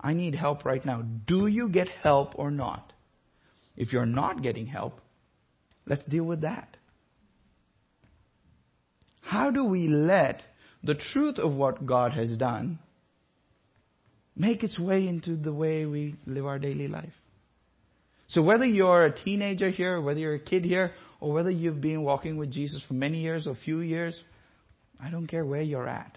I 0.00 0.12
need 0.14 0.34
help 0.34 0.64
right 0.64 0.84
now. 0.84 1.02
Do 1.02 1.46
you 1.46 1.68
get 1.68 1.88
help 1.88 2.38
or 2.38 2.50
not? 2.50 2.92
If 3.76 3.92
you're 3.92 4.06
not 4.06 4.42
getting 4.42 4.66
help, 4.66 5.00
let's 5.86 6.04
deal 6.04 6.24
with 6.24 6.42
that. 6.42 6.76
How 9.20 9.50
do 9.50 9.64
we 9.64 9.88
let 9.88 10.42
the 10.82 10.94
truth 10.94 11.38
of 11.38 11.52
what 11.52 11.84
God 11.86 12.12
has 12.12 12.36
done 12.36 12.78
make 14.38 14.62
its 14.62 14.78
way 14.78 15.06
into 15.06 15.36
the 15.36 15.52
way 15.52 15.84
we 15.84 16.14
live 16.26 16.46
our 16.46 16.58
daily 16.58 16.88
life. 16.88 17.12
So 18.28 18.42
whether 18.42 18.64
you're 18.64 19.04
a 19.04 19.24
teenager 19.24 19.70
here, 19.70 20.00
whether 20.00 20.20
you're 20.20 20.34
a 20.34 20.40
kid 20.40 20.64
here, 20.64 20.92
or 21.20 21.32
whether 21.32 21.50
you've 21.50 21.80
been 21.80 22.02
walking 22.02 22.36
with 22.36 22.52
Jesus 22.52 22.82
for 22.86 22.94
many 22.94 23.18
years 23.18 23.46
or 23.46 23.54
few 23.54 23.80
years, 23.80 24.18
I 25.02 25.10
don't 25.10 25.26
care 25.26 25.44
where 25.44 25.62
you're 25.62 25.88
at. 25.88 26.16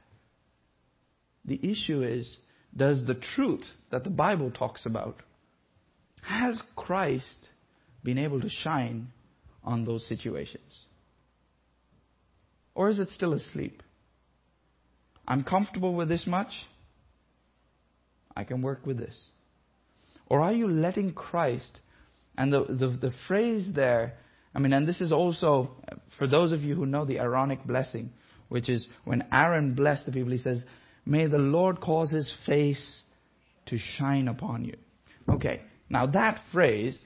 The 1.45 1.59
issue 1.71 2.03
is, 2.03 2.37
does 2.75 3.05
the 3.05 3.15
truth 3.15 3.65
that 3.89 4.03
the 4.03 4.09
Bible 4.09 4.51
talks 4.51 4.85
about, 4.85 5.21
has 6.21 6.61
Christ 6.75 7.49
been 8.03 8.17
able 8.17 8.41
to 8.41 8.49
shine 8.49 9.07
on 9.63 9.85
those 9.85 10.07
situations? 10.07 10.85
Or 12.75 12.89
is 12.89 12.99
it 12.99 13.09
still 13.09 13.33
asleep? 13.33 13.83
I'm 15.27 15.43
comfortable 15.43 15.93
with 15.93 16.09
this 16.09 16.25
much. 16.25 16.51
I 18.35 18.43
can 18.43 18.61
work 18.61 18.85
with 18.85 18.97
this? 18.97 19.19
Or 20.27 20.41
are 20.41 20.53
you 20.53 20.67
letting 20.67 21.13
Christ, 21.13 21.79
and 22.37 22.53
the, 22.53 22.63
the, 22.63 22.87
the 22.87 23.13
phrase 23.27 23.67
there, 23.73 24.13
I 24.55 24.59
mean, 24.59 24.73
and 24.73 24.87
this 24.87 25.01
is 25.01 25.11
also, 25.11 25.71
for 26.17 26.27
those 26.27 26.51
of 26.51 26.61
you 26.61 26.75
who 26.75 26.85
know 26.85 27.05
the 27.05 27.19
Aaronic 27.19 27.65
blessing, 27.65 28.11
which 28.47 28.69
is 28.69 28.87
when 29.03 29.25
Aaron 29.31 29.73
blessed 29.75 30.05
the 30.05 30.11
people, 30.11 30.31
he 30.31 30.37
says, 30.37 30.63
May 31.11 31.27
the 31.27 31.39
Lord 31.39 31.81
cause 31.81 32.09
his 32.09 32.31
face 32.45 33.01
to 33.65 33.77
shine 33.77 34.29
upon 34.29 34.63
you. 34.63 34.77
Okay, 35.27 35.59
now 35.89 36.05
that 36.05 36.39
phrase 36.53 36.97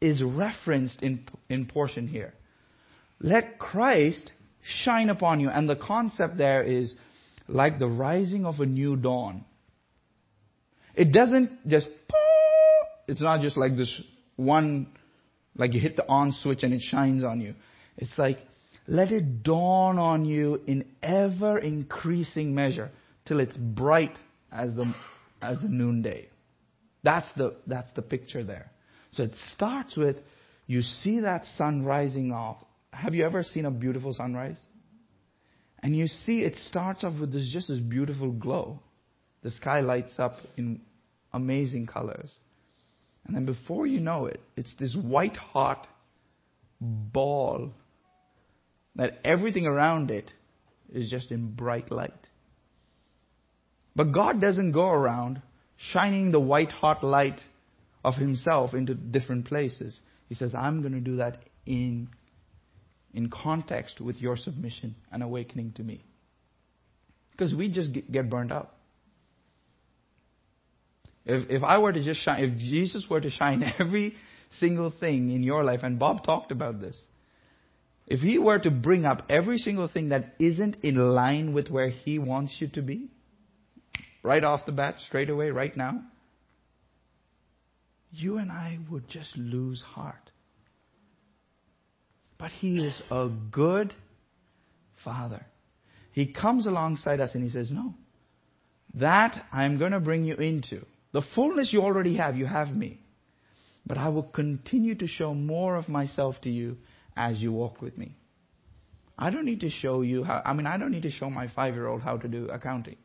is 0.00 0.22
referenced 0.22 1.02
in, 1.02 1.26
in 1.48 1.66
portion 1.66 2.06
here. 2.06 2.34
Let 3.18 3.58
Christ 3.58 4.30
shine 4.62 5.10
upon 5.10 5.40
you. 5.40 5.48
And 5.48 5.68
the 5.68 5.74
concept 5.74 6.38
there 6.38 6.62
is 6.62 6.94
like 7.48 7.80
the 7.80 7.88
rising 7.88 8.46
of 8.46 8.60
a 8.60 8.66
new 8.66 8.94
dawn. 8.94 9.44
It 10.94 11.12
doesn't 11.12 11.66
just, 11.66 11.88
it's 13.08 13.20
not 13.20 13.40
just 13.40 13.56
like 13.56 13.76
this 13.76 14.02
one, 14.36 14.86
like 15.56 15.74
you 15.74 15.80
hit 15.80 15.96
the 15.96 16.08
on 16.08 16.30
switch 16.30 16.62
and 16.62 16.72
it 16.72 16.82
shines 16.82 17.24
on 17.24 17.40
you. 17.40 17.56
It's 17.96 18.16
like, 18.16 18.38
let 18.86 19.10
it 19.10 19.42
dawn 19.42 19.98
on 19.98 20.26
you 20.26 20.60
in 20.68 20.84
ever 21.02 21.58
increasing 21.58 22.54
measure 22.54 22.92
till 23.24 23.40
it's 23.40 23.56
bright 23.56 24.18
as 24.50 24.74
the, 24.74 24.92
as 25.40 25.60
the 25.60 25.68
noonday. 25.68 26.28
That's 27.02 27.32
the, 27.34 27.56
that's 27.66 27.92
the 27.92 28.02
picture 28.02 28.44
there. 28.44 28.70
So 29.12 29.24
it 29.24 29.34
starts 29.54 29.96
with, 29.96 30.16
you 30.66 30.82
see 30.82 31.20
that 31.20 31.44
sun 31.56 31.84
rising 31.84 32.32
off. 32.32 32.58
Have 32.92 33.14
you 33.14 33.24
ever 33.24 33.42
seen 33.42 33.66
a 33.66 33.70
beautiful 33.70 34.12
sunrise? 34.12 34.58
And 35.82 35.96
you 35.96 36.06
see 36.06 36.42
it 36.42 36.56
starts 36.56 37.02
off 37.04 37.18
with 37.18 37.32
this, 37.32 37.48
just 37.52 37.68
this 37.68 37.80
beautiful 37.80 38.30
glow. 38.30 38.80
The 39.42 39.50
sky 39.50 39.80
lights 39.80 40.18
up 40.18 40.34
in 40.56 40.80
amazing 41.32 41.86
colors. 41.86 42.30
And 43.26 43.34
then 43.34 43.44
before 43.44 43.86
you 43.86 44.00
know 44.00 44.26
it, 44.26 44.40
it's 44.56 44.74
this 44.78 44.94
white 44.94 45.36
hot 45.36 45.86
ball 46.80 47.72
that 48.96 49.18
everything 49.24 49.66
around 49.66 50.10
it 50.10 50.32
is 50.92 51.10
just 51.10 51.30
in 51.30 51.54
bright 51.54 51.90
light. 51.90 52.12
But 53.94 54.12
God 54.12 54.40
doesn't 54.40 54.72
go 54.72 54.88
around 54.88 55.42
shining 55.76 56.30
the 56.30 56.40
white 56.40 56.72
hot 56.72 57.04
light 57.04 57.40
of 58.04 58.14
Himself 58.14 58.74
into 58.74 58.94
different 58.94 59.46
places. 59.46 59.98
He 60.28 60.34
says, 60.34 60.54
I'm 60.54 60.80
going 60.80 60.94
to 60.94 61.00
do 61.00 61.16
that 61.16 61.38
in, 61.66 62.08
in 63.12 63.28
context 63.30 64.00
with 64.00 64.16
your 64.16 64.36
submission 64.36 64.94
and 65.10 65.22
awakening 65.22 65.72
to 65.72 65.82
me. 65.82 66.04
Because 67.32 67.54
we 67.54 67.68
just 67.68 67.90
get 68.10 68.30
burned 68.30 68.52
out. 68.52 68.72
If, 71.24 71.50
if 71.50 71.62
I 71.62 71.78
were 71.78 71.92
to 71.92 72.02
just 72.02 72.20
shine, 72.20 72.44
if 72.44 72.58
Jesus 72.58 73.06
were 73.08 73.20
to 73.20 73.30
shine 73.30 73.62
every 73.78 74.16
single 74.58 74.90
thing 74.90 75.30
in 75.32 75.42
your 75.42 75.64
life, 75.64 75.80
and 75.82 75.98
Bob 75.98 76.24
talked 76.24 76.52
about 76.52 76.80
this, 76.80 76.96
if 78.06 78.20
he 78.20 78.38
were 78.38 78.58
to 78.58 78.70
bring 78.70 79.04
up 79.04 79.26
every 79.28 79.58
single 79.58 79.88
thing 79.88 80.08
that 80.08 80.34
isn't 80.38 80.76
in 80.82 80.96
line 80.96 81.52
with 81.52 81.70
where 81.70 81.88
he 81.88 82.18
wants 82.18 82.56
you 82.58 82.68
to 82.68 82.82
be, 82.82 83.08
right 84.22 84.42
off 84.44 84.66
the 84.66 84.72
bat, 84.72 84.96
straight 85.06 85.30
away, 85.30 85.50
right 85.50 85.76
now, 85.76 86.02
you 88.10 88.38
and 88.38 88.50
I 88.52 88.78
would 88.90 89.08
just 89.08 89.36
lose 89.36 89.80
heart. 89.82 90.30
But 92.38 92.50
he 92.50 92.84
is 92.84 93.00
a 93.10 93.28
good 93.50 93.94
father. 95.04 95.46
He 96.12 96.32
comes 96.32 96.66
alongside 96.66 97.20
us 97.20 97.34
and 97.34 97.42
he 97.42 97.50
says, 97.50 97.70
No, 97.70 97.94
that 98.94 99.44
I'm 99.52 99.78
going 99.78 99.92
to 99.92 100.00
bring 100.00 100.24
you 100.24 100.34
into. 100.34 100.84
The 101.12 101.22
fullness 101.34 101.72
you 101.72 101.82
already 101.82 102.16
have, 102.16 102.36
you 102.36 102.46
have 102.46 102.68
me. 102.74 103.00
but 103.86 103.98
I 103.98 104.08
will 104.08 104.22
continue 104.22 104.94
to 104.96 105.06
show 105.06 105.34
more 105.34 105.76
of 105.76 105.88
myself 105.88 106.36
to 106.42 106.50
you 106.50 106.76
as 107.16 107.38
you 107.38 107.52
walk 107.52 107.82
with 107.82 107.98
me. 107.98 108.16
I 109.18 109.30
don't 109.30 109.44
need 109.44 109.60
to 109.60 109.70
show 109.70 110.02
you 110.02 110.24
how, 110.24 110.40
I 110.44 110.52
mean, 110.52 110.66
I 110.66 110.78
don't 110.78 110.90
need 110.90 111.02
to 111.02 111.10
show 111.10 111.28
my 111.30 111.48
five 111.48 111.74
year 111.74 111.86
old 111.86 112.02
how 112.02 112.16
to 112.16 112.28
do 112.28 112.48
accounting. 112.48 112.96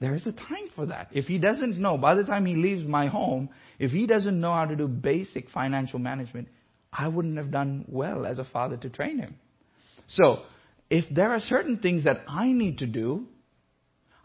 There 0.00 0.14
is 0.14 0.26
a 0.26 0.32
time 0.32 0.70
for 0.74 0.86
that. 0.86 1.08
If 1.12 1.26
he 1.26 1.38
doesn't 1.38 1.78
know, 1.78 1.98
by 1.98 2.14
the 2.14 2.24
time 2.24 2.46
he 2.46 2.56
leaves 2.56 2.86
my 2.86 3.06
home, 3.06 3.50
if 3.78 3.90
he 3.90 4.06
doesn't 4.06 4.40
know 4.40 4.50
how 4.50 4.64
to 4.64 4.74
do 4.74 4.88
basic 4.88 5.50
financial 5.50 5.98
management, 5.98 6.48
I 6.92 7.08
wouldn't 7.08 7.36
have 7.36 7.50
done 7.50 7.84
well 7.86 8.24
as 8.24 8.38
a 8.38 8.44
father 8.44 8.78
to 8.78 8.88
train 8.88 9.18
him. 9.18 9.36
So, 10.08 10.42
if 10.88 11.04
there 11.14 11.32
are 11.32 11.40
certain 11.40 11.78
things 11.78 12.04
that 12.04 12.22
I 12.26 12.50
need 12.50 12.78
to 12.78 12.86
do, 12.86 13.26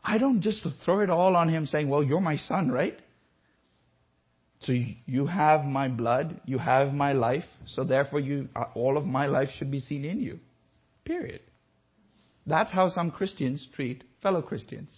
I 0.04 0.18
don't 0.18 0.42
just 0.42 0.66
throw 0.84 1.02
it 1.02 1.10
all 1.10 1.36
on 1.36 1.50
him 1.50 1.66
saying, 1.66 1.90
well, 1.90 2.04
you're 2.04 2.22
my 2.22 2.38
son, 2.38 2.72
right? 2.72 2.98
So 4.62 4.74
you 5.06 5.28
have 5.28 5.66
my 5.66 5.90
blood, 5.90 6.42
you 6.46 6.58
have 6.58 6.94
my 6.94 7.14
life, 7.14 7.44
so 7.66 7.84
therefore 7.84 8.20
you, 8.20 8.50
uh, 8.56 8.66
all 8.74 8.98
of 8.98 9.06
my 9.06 9.28
life 9.28 9.50
should 9.58 9.70
be 9.70 9.80
seen 9.80 10.06
in 10.06 10.22
you. 10.22 10.40
Period. 11.04 11.42
That's 12.48 12.72
how 12.72 12.90
some 12.90 13.12
Christians 13.12 13.68
treat 13.76 14.04
fellow 14.22 14.42
Christians. 14.42 14.90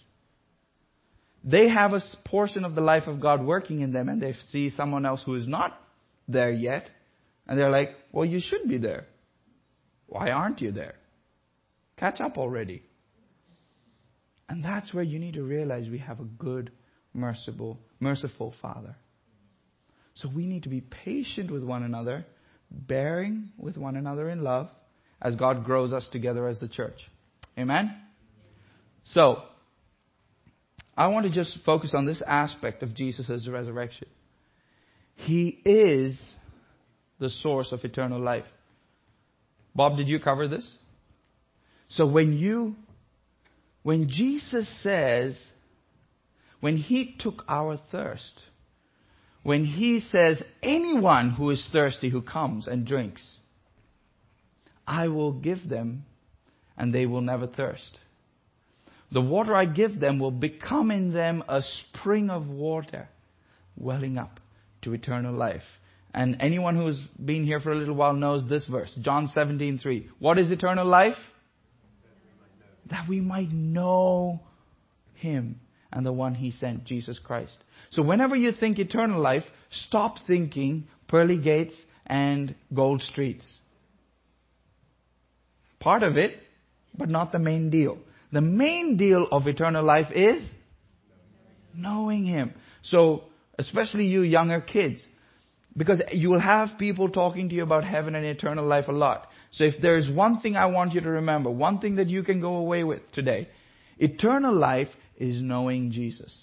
They 1.48 1.68
have 1.70 1.94
a 1.94 2.02
portion 2.26 2.66
of 2.66 2.74
the 2.74 2.82
life 2.82 3.06
of 3.06 3.20
God 3.20 3.42
working 3.42 3.80
in 3.80 3.90
them 3.90 4.10
and 4.10 4.20
they 4.20 4.34
see 4.50 4.68
someone 4.68 5.06
else 5.06 5.22
who 5.24 5.34
is 5.34 5.48
not 5.48 5.80
there 6.28 6.50
yet 6.50 6.90
and 7.46 7.58
they're 7.58 7.70
like, 7.70 7.90
well, 8.12 8.26
you 8.26 8.38
should 8.38 8.68
be 8.68 8.76
there. 8.76 9.06
Why 10.08 10.30
aren't 10.30 10.60
you 10.60 10.72
there? 10.72 10.96
Catch 11.96 12.20
up 12.20 12.36
already. 12.36 12.82
And 14.50 14.62
that's 14.62 14.92
where 14.92 15.02
you 15.02 15.18
need 15.18 15.34
to 15.34 15.42
realize 15.42 15.88
we 15.88 15.98
have 15.98 16.20
a 16.20 16.24
good, 16.24 16.70
merciful, 17.14 17.78
merciful 17.98 18.54
Father. 18.60 18.94
So 20.14 20.28
we 20.28 20.44
need 20.46 20.64
to 20.64 20.68
be 20.68 20.82
patient 20.82 21.50
with 21.50 21.62
one 21.62 21.82
another, 21.82 22.26
bearing 22.70 23.48
with 23.56 23.78
one 23.78 23.96
another 23.96 24.28
in 24.28 24.42
love 24.42 24.68
as 25.22 25.34
God 25.34 25.64
grows 25.64 25.94
us 25.94 26.06
together 26.12 26.46
as 26.46 26.60
the 26.60 26.68
church. 26.68 27.00
Amen? 27.58 27.96
So, 29.04 29.44
I 30.98 31.06
want 31.06 31.26
to 31.26 31.32
just 31.32 31.60
focus 31.64 31.94
on 31.94 32.06
this 32.06 32.20
aspect 32.26 32.82
of 32.82 32.92
Jesus' 32.92 33.46
resurrection. 33.46 34.08
He 35.14 35.60
is 35.64 36.20
the 37.20 37.30
source 37.30 37.70
of 37.70 37.84
eternal 37.84 38.20
life. 38.20 38.46
Bob, 39.76 39.96
did 39.96 40.08
you 40.08 40.18
cover 40.18 40.48
this? 40.48 40.68
So 41.86 42.04
when 42.04 42.32
you, 42.32 42.74
when 43.84 44.08
Jesus 44.08 44.68
says, 44.82 45.38
when 46.58 46.76
he 46.76 47.14
took 47.16 47.44
our 47.48 47.78
thirst, 47.92 48.40
when 49.44 49.64
he 49.64 50.00
says, 50.00 50.42
anyone 50.64 51.30
who 51.30 51.50
is 51.50 51.68
thirsty 51.72 52.10
who 52.10 52.22
comes 52.22 52.66
and 52.66 52.84
drinks, 52.84 53.36
I 54.84 55.06
will 55.06 55.32
give 55.32 55.68
them 55.68 56.06
and 56.76 56.92
they 56.92 57.06
will 57.06 57.20
never 57.20 57.46
thirst. 57.46 58.00
The 59.10 59.20
water 59.20 59.54
I 59.54 59.64
give 59.64 59.98
them 59.98 60.18
will 60.18 60.30
become 60.30 60.90
in 60.90 61.12
them 61.12 61.42
a 61.48 61.62
spring 61.62 62.30
of 62.30 62.48
water 62.48 63.08
welling 63.76 64.18
up 64.18 64.40
to 64.82 64.92
eternal 64.92 65.34
life. 65.34 65.62
And 66.12 66.36
anyone 66.40 66.76
who 66.76 66.86
has 66.86 67.00
been 67.22 67.44
here 67.44 67.60
for 67.60 67.72
a 67.72 67.76
little 67.76 67.94
while 67.94 68.12
knows 68.12 68.48
this 68.48 68.66
verse, 68.66 68.92
John 69.00 69.28
17:3. 69.28 70.08
What 70.18 70.38
is 70.38 70.50
eternal 70.50 70.86
life? 70.86 71.16
That 72.90 73.08
we 73.08 73.20
might 73.20 73.50
know 73.50 74.40
him 75.14 75.60
and 75.92 76.04
the 76.04 76.12
one 76.12 76.34
he 76.34 76.50
sent, 76.50 76.84
Jesus 76.84 77.18
Christ. 77.18 77.56
So 77.90 78.02
whenever 78.02 78.36
you 78.36 78.52
think 78.52 78.78
eternal 78.78 79.20
life, 79.20 79.44
stop 79.70 80.18
thinking 80.26 80.86
pearly 81.06 81.38
gates 81.38 81.74
and 82.06 82.54
gold 82.74 83.02
streets. 83.02 83.46
Part 85.80 86.02
of 86.02 86.16
it, 86.16 86.38
but 86.96 87.08
not 87.08 87.32
the 87.32 87.38
main 87.38 87.70
deal. 87.70 87.98
The 88.32 88.40
main 88.40 88.96
deal 88.96 89.26
of 89.30 89.46
eternal 89.46 89.84
life 89.84 90.12
is 90.14 90.42
knowing 91.74 92.26
Him. 92.26 92.52
So, 92.82 93.24
especially 93.58 94.06
you 94.06 94.22
younger 94.22 94.60
kids, 94.60 95.04
because 95.76 96.02
you 96.12 96.28
will 96.28 96.40
have 96.40 96.78
people 96.78 97.08
talking 97.08 97.48
to 97.48 97.54
you 97.54 97.62
about 97.62 97.84
heaven 97.84 98.14
and 98.14 98.24
eternal 98.24 98.66
life 98.66 98.88
a 98.88 98.92
lot. 98.92 99.28
So 99.52 99.64
if 99.64 99.80
there 99.80 99.96
is 99.96 100.10
one 100.10 100.40
thing 100.40 100.56
I 100.56 100.66
want 100.66 100.92
you 100.92 101.00
to 101.00 101.08
remember, 101.08 101.50
one 101.50 101.78
thing 101.78 101.96
that 101.96 102.08
you 102.08 102.22
can 102.22 102.40
go 102.40 102.56
away 102.56 102.84
with 102.84 103.00
today, 103.12 103.48
eternal 103.98 104.54
life 104.54 104.88
is 105.16 105.40
knowing 105.40 105.92
Jesus. 105.92 106.36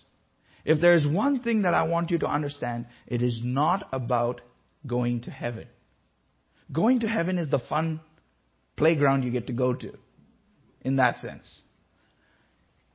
If 0.63 0.81
there 0.81 0.95
is 0.95 1.05
one 1.05 1.41
thing 1.41 1.61
that 1.63 1.75
I 1.75 1.83
want 1.83 2.09
you 2.09 2.17
to 2.19 2.27
understand, 2.27 2.87
it 3.05 3.21
is 3.21 3.41
not 3.43 3.87
about 3.91 4.41
going 4.87 5.21
to 5.21 5.31
heaven. 5.31 5.67
Going 6.71 7.01
to 7.01 7.07
heaven 7.07 7.37
is 7.37 7.49
the 7.49 7.59
fun 7.59 8.01
playground 8.75 9.23
you 9.23 9.31
get 9.31 9.47
to 9.47 9.53
go 9.53 9.73
to, 9.73 9.93
in 10.81 10.95
that 10.95 11.19
sense 11.19 11.61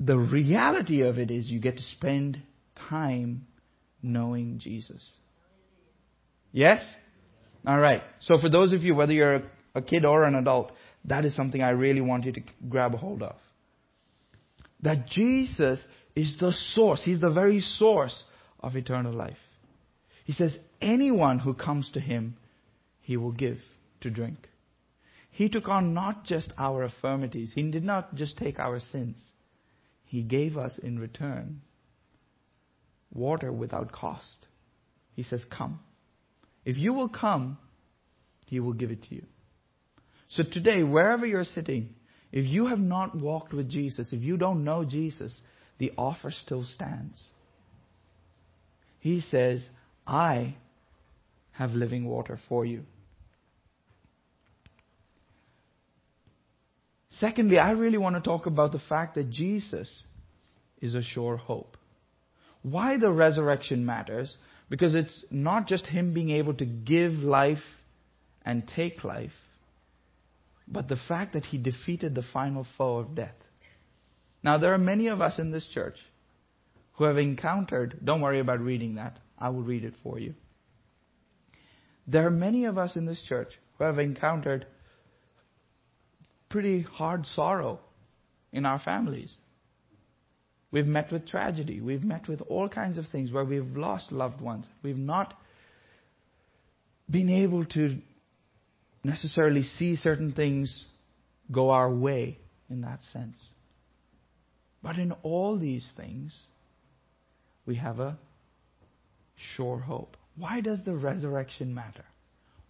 the 0.00 0.18
reality 0.18 1.02
of 1.02 1.18
it 1.18 1.30
is 1.30 1.48
you 1.48 1.60
get 1.60 1.76
to 1.76 1.82
spend 1.82 2.40
time 2.88 3.46
knowing 4.02 4.58
Jesus. 4.58 5.06
Yes? 6.52 6.82
Alright. 7.68 8.02
So 8.20 8.38
for 8.38 8.48
those 8.48 8.72
of 8.72 8.82
you, 8.82 8.94
whether 8.94 9.12
you're 9.12 9.42
a 9.74 9.82
kid 9.82 10.06
or 10.06 10.24
an 10.24 10.34
adult, 10.34 10.72
that 11.04 11.26
is 11.26 11.36
something 11.36 11.62
I 11.62 11.70
really 11.70 12.00
want 12.00 12.24
you 12.24 12.32
to 12.32 12.40
grab 12.68 12.94
a 12.94 12.96
hold 12.96 13.22
of. 13.22 13.36
That 14.82 15.06
Jesus 15.06 15.78
is 16.16 16.36
the 16.40 16.52
source. 16.52 17.02
He's 17.04 17.20
the 17.20 17.30
very 17.30 17.60
source 17.60 18.24
of 18.58 18.76
eternal 18.76 19.12
life. 19.12 19.36
He 20.24 20.32
says, 20.32 20.56
anyone 20.80 21.38
who 21.38 21.52
comes 21.52 21.90
to 21.92 22.00
him, 22.00 22.36
he 23.00 23.18
will 23.18 23.32
give 23.32 23.58
to 24.00 24.10
drink. 24.10 24.48
He 25.30 25.50
took 25.50 25.68
on 25.68 25.92
not 25.92 26.24
just 26.24 26.52
our 26.56 26.84
infirmities. 26.84 27.52
He 27.54 27.70
did 27.70 27.84
not 27.84 28.14
just 28.14 28.38
take 28.38 28.58
our 28.58 28.80
sins. 28.80 29.16
He 30.10 30.24
gave 30.24 30.58
us 30.58 30.76
in 30.82 30.98
return 30.98 31.60
water 33.12 33.52
without 33.52 33.92
cost. 33.92 34.48
He 35.14 35.22
says, 35.22 35.40
Come. 35.56 35.78
If 36.64 36.76
you 36.76 36.92
will 36.92 37.08
come, 37.08 37.58
He 38.46 38.58
will 38.58 38.72
give 38.72 38.90
it 38.90 39.04
to 39.04 39.14
you. 39.14 39.22
So 40.30 40.42
today, 40.42 40.82
wherever 40.82 41.24
you're 41.24 41.44
sitting, 41.44 41.94
if 42.32 42.44
you 42.44 42.66
have 42.66 42.80
not 42.80 43.14
walked 43.16 43.52
with 43.52 43.70
Jesus, 43.70 44.12
if 44.12 44.20
you 44.20 44.36
don't 44.36 44.64
know 44.64 44.84
Jesus, 44.84 45.40
the 45.78 45.92
offer 45.96 46.32
still 46.32 46.64
stands. 46.64 47.22
He 48.98 49.20
says, 49.20 49.64
I 50.08 50.56
have 51.52 51.70
living 51.70 52.04
water 52.04 52.36
for 52.48 52.64
you. 52.64 52.82
Secondly, 57.20 57.58
I 57.58 57.72
really 57.72 57.98
want 57.98 58.16
to 58.16 58.22
talk 58.22 58.46
about 58.46 58.72
the 58.72 58.78
fact 58.78 59.14
that 59.16 59.28
Jesus 59.28 60.04
is 60.80 60.94
a 60.94 61.02
sure 61.02 61.36
hope. 61.36 61.76
Why 62.62 62.96
the 62.96 63.10
resurrection 63.10 63.84
matters? 63.84 64.34
Because 64.70 64.94
it's 64.94 65.24
not 65.30 65.68
just 65.68 65.84
Him 65.86 66.14
being 66.14 66.30
able 66.30 66.54
to 66.54 66.64
give 66.64 67.12
life 67.12 67.62
and 68.42 68.66
take 68.66 69.04
life, 69.04 69.34
but 70.66 70.88
the 70.88 70.96
fact 70.96 71.34
that 71.34 71.44
He 71.44 71.58
defeated 71.58 72.14
the 72.14 72.24
final 72.32 72.66
foe 72.78 72.96
of 72.96 73.14
death. 73.14 73.36
Now, 74.42 74.56
there 74.56 74.72
are 74.72 74.78
many 74.78 75.08
of 75.08 75.20
us 75.20 75.38
in 75.38 75.50
this 75.50 75.66
church 75.66 75.98
who 76.92 77.04
have 77.04 77.18
encountered, 77.18 77.98
don't 78.02 78.22
worry 78.22 78.40
about 78.40 78.60
reading 78.60 78.94
that, 78.94 79.18
I 79.38 79.50
will 79.50 79.62
read 79.62 79.84
it 79.84 79.94
for 80.02 80.18
you. 80.18 80.34
There 82.06 82.26
are 82.26 82.30
many 82.30 82.64
of 82.64 82.78
us 82.78 82.96
in 82.96 83.04
this 83.04 83.22
church 83.28 83.52
who 83.76 83.84
have 83.84 83.98
encountered 83.98 84.66
pretty 86.50 86.82
hard 86.82 87.24
sorrow 87.26 87.80
in 88.52 88.66
our 88.66 88.78
families. 88.78 89.32
We've 90.72 90.86
met 90.86 91.10
with 91.10 91.26
tragedy. 91.26 91.80
We've 91.80 92.04
met 92.04 92.28
with 92.28 92.42
all 92.42 92.68
kinds 92.68 92.98
of 92.98 93.06
things 93.10 93.32
where 93.32 93.44
we've 93.44 93.76
lost 93.76 94.12
loved 94.12 94.40
ones. 94.40 94.66
We've 94.82 94.96
not 94.96 95.34
been 97.08 97.30
able 97.30 97.64
to 97.64 97.96
necessarily 99.02 99.64
see 99.78 99.96
certain 99.96 100.32
things 100.32 100.84
go 101.50 101.70
our 101.70 101.92
way 101.92 102.38
in 102.68 102.82
that 102.82 103.00
sense. 103.12 103.36
But 104.82 104.96
in 104.96 105.12
all 105.22 105.58
these 105.58 105.90
things, 105.96 106.36
we 107.66 107.76
have 107.76 107.98
a 107.98 108.18
sure 109.56 109.78
hope. 109.78 110.16
Why 110.36 110.60
does 110.60 110.84
the 110.84 110.94
resurrection 110.94 111.74
matter? 111.74 112.04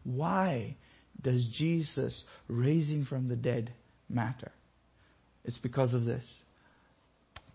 Why 0.05 0.77
does 1.22 1.46
Jesus 1.52 2.24
raising 2.48 3.04
from 3.04 3.28
the 3.28 3.37
dead 3.37 3.72
matter? 4.09 4.52
It's 5.44 5.59
because 5.59 5.94
of 5.94 6.04
this. 6.04 6.24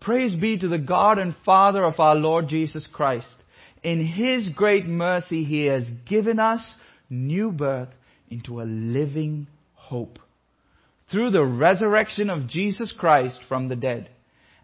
Praise 0.00 0.34
be 0.34 0.58
to 0.58 0.68
the 0.68 0.78
God 0.78 1.18
and 1.18 1.34
Father 1.44 1.84
of 1.84 1.98
our 1.98 2.14
Lord 2.14 2.48
Jesus 2.48 2.86
Christ. 2.92 3.34
In 3.82 4.04
His 4.04 4.48
great 4.50 4.86
mercy, 4.86 5.44
He 5.44 5.66
has 5.66 5.84
given 6.08 6.38
us 6.38 6.76
new 7.08 7.50
birth 7.50 7.90
into 8.28 8.60
a 8.60 8.64
living 8.64 9.46
hope 9.74 10.18
through 11.10 11.30
the 11.30 11.44
resurrection 11.44 12.30
of 12.30 12.48
Jesus 12.48 12.92
Christ 12.92 13.38
from 13.48 13.68
the 13.68 13.76
dead 13.76 14.10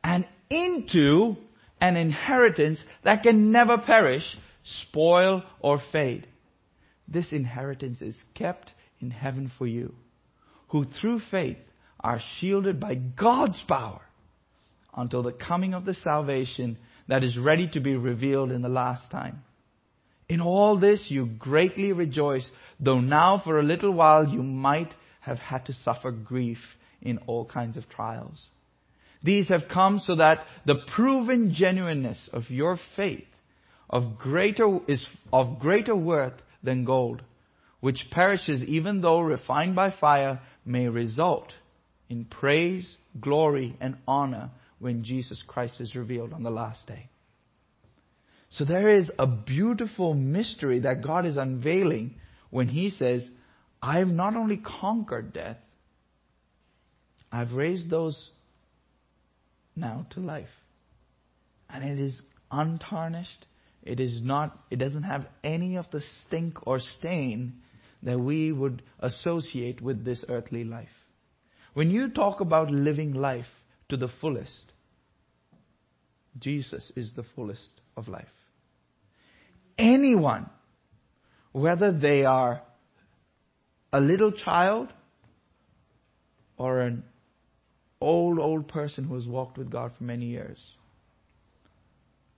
and 0.02 0.26
into 0.50 1.36
an 1.80 1.96
inheritance 1.96 2.82
that 3.04 3.22
can 3.22 3.52
never 3.52 3.78
perish, 3.78 4.36
spoil, 4.64 5.42
or 5.60 5.80
fade. 5.92 6.26
This 7.08 7.32
inheritance 7.32 8.02
is 8.02 8.16
kept 8.34 8.72
in 9.02 9.10
heaven 9.10 9.50
for 9.58 9.66
you, 9.66 9.94
who 10.68 10.84
through 10.84 11.20
faith 11.30 11.58
are 12.00 12.20
shielded 12.38 12.80
by 12.80 12.94
God's 12.94 13.60
power 13.68 14.00
until 14.96 15.22
the 15.22 15.32
coming 15.32 15.74
of 15.74 15.84
the 15.84 15.94
salvation 15.94 16.78
that 17.08 17.24
is 17.24 17.36
ready 17.36 17.68
to 17.68 17.80
be 17.80 17.96
revealed 17.96 18.52
in 18.52 18.62
the 18.62 18.68
last 18.68 19.10
time. 19.10 19.42
In 20.28 20.40
all 20.40 20.78
this 20.78 21.10
you 21.10 21.26
greatly 21.26 21.92
rejoice, 21.92 22.48
though 22.80 23.00
now 23.00 23.40
for 23.42 23.58
a 23.58 23.64
little 23.64 23.92
while 23.92 24.26
you 24.26 24.42
might 24.42 24.94
have 25.20 25.38
had 25.38 25.66
to 25.66 25.72
suffer 25.72 26.10
grief 26.10 26.58
in 27.00 27.18
all 27.26 27.44
kinds 27.44 27.76
of 27.76 27.88
trials. 27.88 28.42
These 29.22 29.48
have 29.48 29.68
come 29.72 29.98
so 29.98 30.16
that 30.16 30.40
the 30.64 30.80
proven 30.94 31.52
genuineness 31.52 32.28
of 32.32 32.50
your 32.50 32.78
faith 32.96 33.24
of 33.88 34.18
greater, 34.18 34.78
is 34.88 35.06
of 35.32 35.58
greater 35.60 35.94
worth 35.94 36.32
than 36.62 36.84
gold, 36.84 37.22
which 37.82 38.06
perishes 38.12 38.62
even 38.62 39.00
though 39.00 39.20
refined 39.20 39.74
by 39.74 39.90
fire, 39.90 40.40
may 40.64 40.88
result 40.88 41.52
in 42.08 42.24
praise, 42.24 42.96
glory, 43.20 43.76
and 43.80 43.96
honor 44.06 44.50
when 44.78 45.02
Jesus 45.02 45.42
Christ 45.44 45.80
is 45.80 45.96
revealed 45.96 46.32
on 46.32 46.44
the 46.44 46.50
last 46.50 46.86
day. 46.86 47.08
So 48.50 48.64
there 48.64 48.88
is 48.88 49.10
a 49.18 49.26
beautiful 49.26 50.14
mystery 50.14 50.78
that 50.80 51.02
God 51.02 51.26
is 51.26 51.36
unveiling 51.36 52.14
when 52.50 52.68
He 52.68 52.90
says, 52.90 53.28
I 53.82 53.98
have 53.98 54.06
not 54.06 54.36
only 54.36 54.58
conquered 54.58 55.32
death, 55.32 55.56
I've 57.32 57.52
raised 57.52 57.90
those 57.90 58.30
now 59.74 60.06
to 60.10 60.20
life. 60.20 60.54
And 61.68 61.82
it 61.82 61.98
is 61.98 62.22
untarnished. 62.52 63.44
It 63.82 63.98
is 63.98 64.22
not, 64.22 64.56
it 64.70 64.76
doesn't 64.76 65.02
have 65.02 65.26
any 65.42 65.78
of 65.78 65.86
the 65.90 66.00
stink 66.28 66.64
or 66.64 66.78
stain 66.78 67.54
that 68.02 68.18
we 68.18 68.52
would 68.52 68.82
associate 68.98 69.80
with 69.80 70.04
this 70.04 70.24
earthly 70.28 70.64
life. 70.64 70.88
When 71.74 71.90
you 71.90 72.10
talk 72.10 72.40
about 72.40 72.70
living 72.70 73.14
life 73.14 73.46
to 73.88 73.96
the 73.96 74.08
fullest, 74.20 74.72
Jesus 76.38 76.90
is 76.96 77.12
the 77.14 77.24
fullest 77.34 77.80
of 77.96 78.08
life. 78.08 78.26
Anyone, 79.78 80.50
whether 81.52 81.92
they 81.92 82.24
are 82.24 82.62
a 83.92 84.00
little 84.00 84.32
child 84.32 84.88
or 86.56 86.80
an 86.80 87.04
old, 88.00 88.38
old 88.38 88.68
person 88.68 89.04
who 89.04 89.14
has 89.14 89.26
walked 89.26 89.58
with 89.58 89.70
God 89.70 89.92
for 89.96 90.04
many 90.04 90.26
years. 90.26 90.58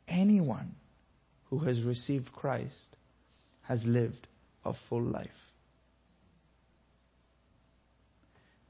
Anyone 0.06 0.74
who 1.46 1.60
has 1.60 1.82
received 1.82 2.32
Christ 2.32 2.96
has 3.62 3.82
lived 3.84 4.26
a 4.64 4.74
full 4.88 5.02
life. 5.02 5.30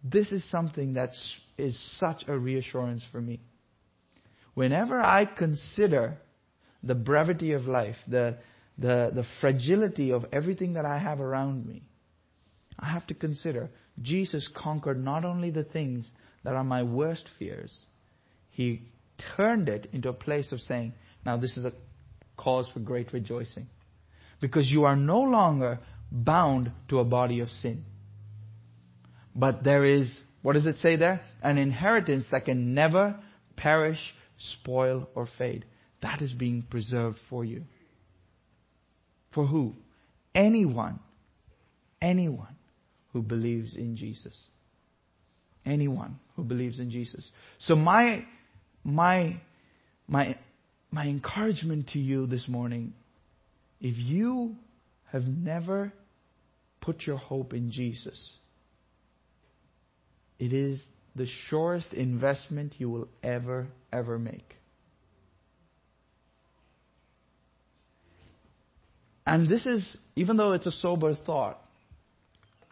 This 0.05 0.33
is 0.33 0.49
something 0.51 0.93
that 0.95 1.11
is 1.57 1.81
such 1.99 2.25
a 2.29 2.38
reassurance 2.38 3.03
for 3.11 3.21
me. 3.21 3.40
Whenever 4.53 5.01
I 5.01 5.25
consider 5.25 6.19
the 6.83 6.95
brevity 6.95 7.53
of 7.53 7.64
life, 7.64 7.97
the, 8.07 8.37
the, 8.77 9.11
the 9.14 9.25
fragility 9.40 10.12
of 10.12 10.27
everything 10.31 10.75
that 10.75 10.85
I 10.85 10.99
have 10.99 11.21
around 11.21 11.67
me, 11.67 11.88
I 12.79 12.90
have 12.90 13.07
to 13.07 13.14
consider 13.14 13.71
Jesus 14.03 14.49
conquered 14.55 15.03
not 15.03 15.25
only 15.25 15.51
the 15.51 15.64
things 15.64 16.05
that 16.43 16.55
are 16.55 16.64
my 16.64 16.83
worst 16.83 17.29
fears, 17.38 17.75
he 18.51 18.83
turned 19.37 19.69
it 19.69 19.88
into 19.93 20.11
a 20.11 20.14
place 20.14 20.53
of 20.53 20.61
saying, 20.61 20.93
now 21.25 21.37
this 21.38 21.57
is 21.57 21.64
a 21.64 21.73
cause 22.37 22.69
for 22.73 22.81
great 22.81 23.12
rejoicing. 23.12 23.69
Because 24.40 24.71
you 24.71 24.85
are 24.85 24.97
no 24.97 25.21
longer 25.21 25.79
bound 26.11 26.71
to 26.88 26.99
a 26.99 27.05
body 27.05 27.40
of 27.40 27.49
sin. 27.49 27.85
But 29.35 29.64
there 29.64 29.85
is, 29.85 30.09
what 30.42 30.53
does 30.53 30.66
it 30.66 30.77
say 30.77 30.97
there? 30.97 31.20
An 31.42 31.59
inheritance 31.59 32.27
that 32.31 32.44
can 32.44 32.75
never 32.75 33.18
perish, 33.57 33.99
spoil, 34.38 35.09
or 35.14 35.29
fade. 35.38 35.64
That 36.03 36.23
is 36.23 36.33
being 36.33 36.62
preserved 36.62 37.18
for 37.29 37.44
you. 37.44 37.62
For 39.35 39.47
who? 39.47 39.75
Anyone. 40.35 41.01
Anyone 42.01 42.57
who 43.12 43.23
believes 43.23 43.77
in 43.77 43.97
Jesus. 43.97 44.37
Anyone 45.66 46.20
who 46.37 46.44
believes 46.44 46.79
in 46.79 46.90
Jesus. 46.90 47.29
So 47.59 47.75
my, 47.75 48.25
my, 48.85 49.40
my, 50.07 50.37
my 50.90 51.07
encouragement 51.07 51.88
to 51.94 51.99
you 51.99 52.27
this 52.27 52.47
morning, 52.47 52.92
if 53.81 53.97
you 53.97 54.57
have 55.11 55.25
never 55.25 55.92
put 56.81 57.03
your 57.07 57.16
hope 57.16 57.55
in 57.55 57.73
Jesus, 57.73 58.31
it 60.44 60.52
is 60.52 60.83
the 61.16 61.26
surest 61.48 61.94
investment 61.94 62.74
you 62.76 62.90
will 62.90 63.09
ever, 63.22 63.68
ever 63.90 64.18
make. 64.18 64.57
And 69.26 69.48
this 69.48 69.64
is, 69.64 69.96
even 70.16 70.37
though 70.37 70.52
it's 70.52 70.66
a 70.66 70.70
sober 70.70 71.14
thought, 71.14 71.59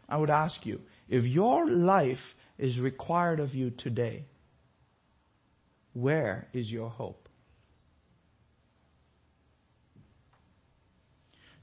I 0.07 0.19
would 0.19 0.29
ask 0.29 0.67
you, 0.67 0.81
if 1.09 1.25
your 1.25 1.67
life 1.67 2.19
is 2.59 2.79
required 2.79 3.41
of 3.41 3.55
you 3.55 3.71
today, 3.71 4.27
where 5.95 6.49
is 6.53 6.71
your 6.71 6.91
hope? 6.91 7.27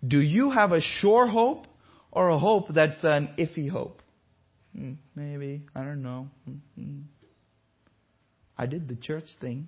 Do 0.08 0.20
you 0.20 0.50
have 0.50 0.72
a 0.72 0.82
sure 0.82 1.28
hope 1.28 1.68
or 2.12 2.30
a 2.30 2.40
hope 2.40 2.74
that's 2.74 3.04
an 3.04 3.30
iffy 3.38 3.70
hope? 3.70 4.02
Hmm, 4.80 4.94
maybe. 5.14 5.64
I 5.76 5.84
don't 5.84 6.02
know. 6.02 6.30
Hmm. 6.76 7.00
I 8.58 8.66
did 8.66 8.88
the 8.88 8.96
church 8.96 9.26
thing. 9.42 9.68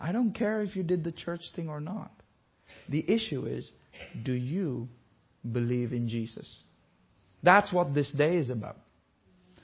I 0.00 0.12
don't 0.12 0.32
care 0.32 0.62
if 0.62 0.74
you 0.74 0.82
did 0.82 1.04
the 1.04 1.12
church 1.12 1.42
thing 1.54 1.68
or 1.68 1.80
not. 1.80 2.10
The 2.88 3.04
issue 3.10 3.44
is, 3.44 3.70
do 4.24 4.32
you 4.32 4.88
believe 5.50 5.92
in 5.92 6.08
Jesus? 6.08 6.50
That's 7.42 7.70
what 7.72 7.94
this 7.94 8.10
day 8.10 8.36
is 8.36 8.48
about. 8.48 8.78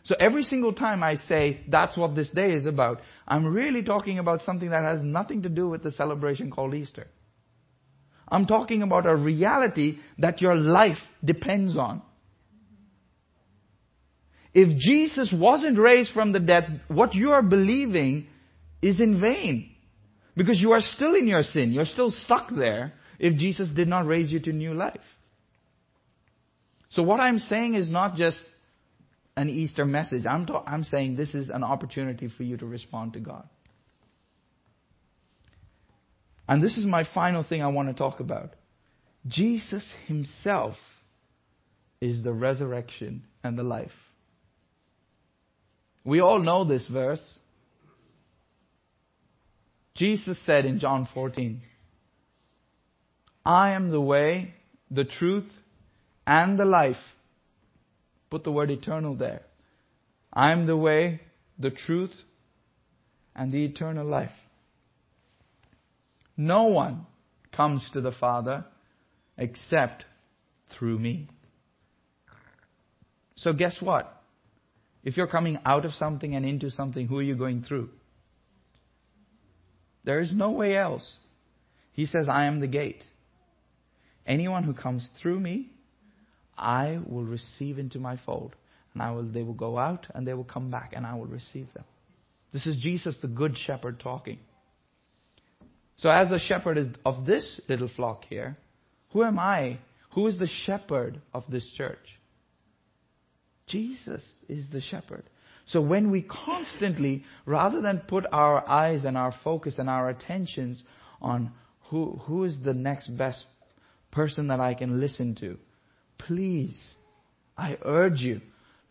So 0.05 0.17
every 0.19 0.43
single 0.43 0.73
time 0.75 1.03
I 1.03 1.17
say 1.17 1.61
that's 1.69 1.97
what 1.97 2.15
this 2.15 2.29
day 2.31 2.53
is 2.53 2.67
about, 2.67 3.01
I'm 3.27 3.47
really 3.47 3.83
talking 3.83 4.19
about 4.19 4.43
something 4.43 4.71
that 4.71 4.83
has 4.83 5.03
nothing 5.03 5.43
to 5.43 5.49
do 5.49 5.69
with 5.69 5.83
the 5.83 5.93
celebration 5.93 6.51
called 6.51 6.75
Easter. 6.75 7.07
I'm 8.29 8.47
talking 8.47 8.83
about 8.83 9.07
a 9.07 9.15
reality 9.15 9.99
that 10.19 10.41
your 10.41 10.57
life 10.57 10.99
depends 11.25 11.77
on. 11.77 12.03
If 14.55 14.79
Jesus 14.79 15.33
wasn't 15.33 15.79
raised 15.79 16.13
from 16.13 16.33
the 16.33 16.41
dead, 16.41 16.83
what 16.89 17.15
you 17.15 17.31
are 17.31 17.43
believing 17.43 18.27
is 18.83 19.01
in 19.01 19.21
vain. 19.21 19.71
Because 20.37 20.61
you 20.61 20.73
are 20.73 20.81
still 20.81 21.15
in 21.15 21.27
your 21.27 21.43
sin. 21.43 21.73
You're 21.73 21.85
still 21.85 22.11
stuck 22.11 22.51
there 22.51 22.93
if 23.19 23.37
Jesus 23.37 23.71
did 23.71 23.89
not 23.89 24.07
raise 24.07 24.31
you 24.31 24.41
to 24.41 24.53
new 24.53 24.75
life. 24.75 25.01
So 26.91 27.03
what 27.03 27.21
I'm 27.21 27.39
saying 27.39 27.75
is 27.75 27.91
not 27.91 28.17
just 28.17 28.39
an 29.37 29.49
Easter 29.49 29.87
message. 29.87 30.25
I'm, 30.27 30.45
ta- 30.45 30.65
I'm 30.67 30.85
saying 30.85 31.17
this 31.17 31.35
is 31.35 31.49
an 31.49 31.65
opportunity 31.65 32.29
for 32.29 32.43
you 32.43 32.57
to 32.59 32.67
respond 32.67 33.15
to 33.15 33.21
God. 33.21 33.49
And 36.49 36.63
this 36.63 36.77
is 36.77 36.85
my 36.85 37.07
final 37.15 37.43
thing 37.43 37.63
I 37.63 37.69
want 37.69 37.89
to 37.89 37.95
talk 37.95 38.21
about. 38.21 38.55
Jesus 39.27 39.85
himself 40.07 40.75
is 42.01 42.23
the 42.23 42.33
resurrection 42.33 43.25
and 43.43 43.57
the 43.57 43.63
life. 43.63 43.93
We 46.05 46.21
all 46.21 46.41
know 46.41 46.65
this 46.65 46.87
verse. 46.89 47.39
Jesus 49.95 50.39
said 50.45 50.65
in 50.65 50.79
John 50.79 51.07
14, 51.13 51.61
I 53.45 53.73
am 53.73 53.91
the 53.91 54.01
way, 54.01 54.55
the 54.91 55.05
truth, 55.05 55.51
and 56.27 56.59
the 56.59 56.65
life. 56.65 56.97
Put 58.31 58.45
the 58.45 58.53
word 58.53 58.71
eternal 58.71 59.15
there. 59.15 59.43
I 60.33 60.53
am 60.53 60.67
the 60.67 60.77
way, 60.77 61.21
the 61.59 61.71
truth, 61.71 62.15
and 63.35 63.53
the 63.53 63.65
eternal 63.65 64.07
life. 64.07 64.33
No 66.37 66.65
one 66.65 67.07
comes 67.53 67.89
to 67.93 68.01
the 68.01 68.13
Father 68.13 68.65
except 69.37 70.05
through 70.71 70.99
me. 70.99 71.29
So 73.37 73.53
guess 73.53 73.77
what? 73.81 74.22
If 75.05 75.17
you're 75.17 75.27
coming 75.27 75.59
out 75.65 75.85
of 75.85 75.93
something 75.93 76.35
and 76.35 76.47
into 76.47 76.71
something, 76.71 77.07
who 77.07 77.19
are 77.19 77.23
you 77.23 77.35
going 77.35 77.63
through? 77.63 77.91
There 80.05 80.21
is 80.21 80.35
no 80.35 80.51
way 80.51 80.77
else. 80.77 81.17
He 81.93 82.07
says, 82.07 82.29
I 82.29 82.47
am 82.47 82.61
the 82.61 82.67
gate. 82.67 83.05
Anyone 84.27 84.65
who 84.65 84.75
comes 84.75 85.11
through 85.21 85.41
me 85.41 85.73
I 86.57 87.01
will 87.07 87.25
receive 87.25 87.79
into 87.79 87.99
my 87.99 88.17
fold. 88.25 88.55
And 88.95 89.03
I 89.03 89.11
will, 89.13 89.25
they 89.25 89.43
will 89.43 89.55
go 89.55 89.79
out 89.79 90.07
and 90.15 90.27
they 90.27 90.35
will 90.35 90.45
come 90.45 90.71
back 90.71 90.93
and 90.95 91.07
I 91.07 91.15
will 91.15 91.27
receive 91.27 91.67
them. 91.75 91.85
This 92.53 92.67
is 92.67 92.77
Jesus, 92.77 93.17
the 93.23 93.29
good 93.29 93.57
shepherd, 93.57 93.99
talking. 93.99 94.39
So 95.97 96.11
as 96.11 96.31
a 96.31 96.39
shepherd 96.39 96.99
of 97.05 97.25
this 97.25 97.61
little 97.69 97.89
flock 97.89 98.25
here, 98.29 98.57
Who 99.13 99.25
am 99.25 99.39
I? 99.39 99.79
Who 100.15 100.27
is 100.27 100.39
the 100.39 100.47
shepherd 100.47 101.21
of 101.33 101.45
this 101.49 101.67
church? 101.77 101.99
Jesus 103.73 104.23
is 104.49 104.67
the 104.71 104.81
shepherd. 104.81 105.25
So 105.67 105.81
when 105.81 106.11
we 106.11 106.23
constantly, 106.23 107.25
rather 107.47 107.81
than 107.81 108.03
put 108.07 108.27
our 108.31 108.69
eyes 108.69 109.05
and 109.05 109.17
our 109.17 109.35
focus 109.43 109.79
and 109.79 109.89
our 109.89 110.09
attentions 110.09 110.83
on 111.21 111.53
who, 111.89 112.21
who 112.25 112.45
is 112.45 112.57
the 112.63 112.75
next 112.75 113.09
best 113.17 113.47
person 114.11 114.49
that 114.49 114.61
I 114.61 114.75
can 114.75 115.01
listen 115.01 115.35
to, 115.37 115.57
please, 116.19 116.95
I 117.57 117.79
urge 117.83 118.21
you, 118.21 118.43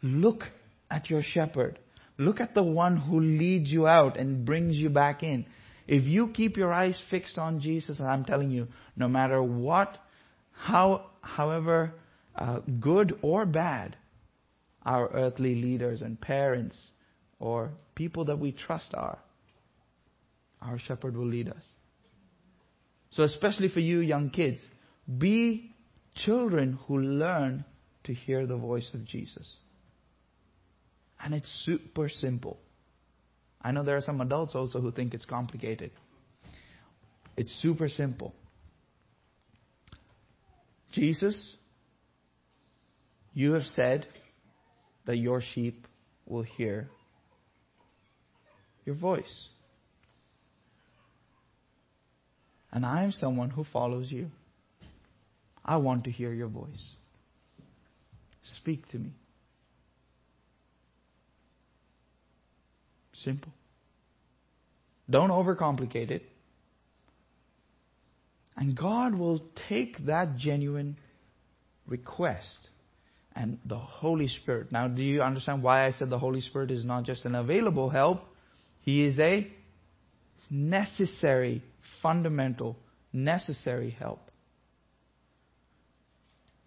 look 0.01 0.43
at 0.89 1.09
your 1.09 1.21
shepherd. 1.21 1.77
Look 2.17 2.39
at 2.39 2.53
the 2.55 2.63
one 2.63 2.97
who 2.97 3.19
leads 3.19 3.71
you 3.71 3.87
out 3.87 4.17
and 4.17 4.45
brings 4.45 4.77
you 4.77 4.89
back 4.89 5.23
in. 5.23 5.45
If 5.87 6.05
you 6.05 6.29
keep 6.29 6.57
your 6.57 6.71
eyes 6.71 7.01
fixed 7.09 7.37
on 7.37 7.59
Jesus, 7.59 7.99
I'm 7.99 8.25
telling 8.25 8.49
you, 8.51 8.67
no 8.95 9.07
matter 9.07 9.41
what, 9.43 9.97
how, 10.51 11.09
however 11.21 11.93
uh, 12.35 12.59
good 12.79 13.17
or 13.21 13.45
bad 13.45 13.97
our 14.85 15.09
earthly 15.13 15.55
leaders 15.55 16.01
and 16.01 16.19
parents 16.19 16.77
or 17.39 17.71
people 17.95 18.25
that 18.25 18.39
we 18.39 18.51
trust 18.51 18.93
are, 18.93 19.19
our 20.61 20.77
shepherd 20.79 21.15
will 21.15 21.27
lead 21.27 21.49
us. 21.49 21.63
So 23.11 23.23
especially 23.23 23.67
for 23.69 23.79
you 23.79 23.99
young 23.99 24.29
kids, 24.29 24.63
be 25.17 25.73
children 26.15 26.79
who 26.87 26.99
learn 26.99 27.65
to 28.03 28.13
hear 28.13 28.45
the 28.45 28.57
voice 28.57 28.89
of 28.93 29.05
Jesus. 29.05 29.57
And 31.23 31.33
it's 31.33 31.49
super 31.65 32.09
simple. 32.09 32.57
I 33.61 33.71
know 33.71 33.83
there 33.83 33.97
are 33.97 34.01
some 34.01 34.21
adults 34.21 34.55
also 34.55 34.81
who 34.81 34.91
think 34.91 35.13
it's 35.13 35.25
complicated. 35.25 35.91
It's 37.37 37.53
super 37.61 37.87
simple. 37.87 38.33
Jesus, 40.91 41.55
you 43.33 43.53
have 43.53 43.63
said 43.63 44.07
that 45.05 45.17
your 45.17 45.41
sheep 45.41 45.87
will 46.25 46.43
hear 46.43 46.89
your 48.85 48.95
voice. 48.95 49.47
And 52.71 52.85
I 52.85 53.03
am 53.03 53.11
someone 53.11 53.49
who 53.49 53.65
follows 53.65 54.11
you. 54.11 54.27
I 55.63 55.77
want 55.77 56.05
to 56.05 56.11
hear 56.11 56.33
your 56.33 56.47
voice. 56.47 56.95
Speak 58.43 58.87
to 58.87 58.97
me. 58.97 59.11
Simple. 63.13 63.51
Don't 65.09 65.29
overcomplicate 65.29 66.09
it. 66.09 66.23
And 68.55 68.75
God 68.75 69.15
will 69.15 69.43
take 69.69 70.05
that 70.05 70.37
genuine 70.37 70.97
request 71.87 72.69
and 73.35 73.59
the 73.65 73.77
Holy 73.77 74.27
Spirit. 74.27 74.71
Now, 74.71 74.87
do 74.87 75.01
you 75.01 75.21
understand 75.21 75.63
why 75.63 75.85
I 75.85 75.91
said 75.91 76.09
the 76.09 76.19
Holy 76.19 76.41
Spirit 76.41 76.71
is 76.71 76.83
not 76.83 77.03
just 77.03 77.25
an 77.25 77.35
available 77.35 77.89
help? 77.89 78.23
He 78.81 79.05
is 79.05 79.19
a 79.19 79.47
necessary, 80.49 81.63
fundamental, 82.01 82.77
necessary 83.13 83.91
help. 83.91 84.19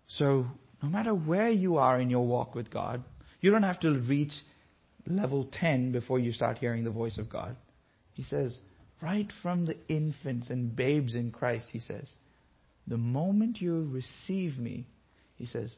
So, 0.06 0.46
no 0.82 0.88
matter 0.88 1.14
where 1.14 1.50
you 1.50 1.78
are 1.78 2.00
in 2.00 2.10
your 2.10 2.26
walk 2.26 2.54
with 2.54 2.70
God, 2.70 3.02
you 3.40 3.50
don't 3.50 3.62
have 3.62 3.80
to 3.80 3.90
reach 3.90 4.32
level 5.06 5.48
10 5.52 5.92
before 5.92 6.18
you 6.18 6.32
start 6.32 6.58
hearing 6.58 6.84
the 6.84 6.90
voice 6.90 7.18
of 7.18 7.28
God. 7.28 7.56
He 8.14 8.22
says, 8.22 8.56
right 9.02 9.30
from 9.42 9.66
the 9.66 9.76
infants 9.88 10.50
and 10.50 10.74
babes 10.74 11.14
in 11.14 11.30
Christ, 11.30 11.66
he 11.70 11.80
says, 11.80 12.10
the 12.86 12.96
moment 12.96 13.60
you 13.60 13.88
receive 13.90 14.58
me, 14.58 14.86
he 15.36 15.46
says, 15.46 15.74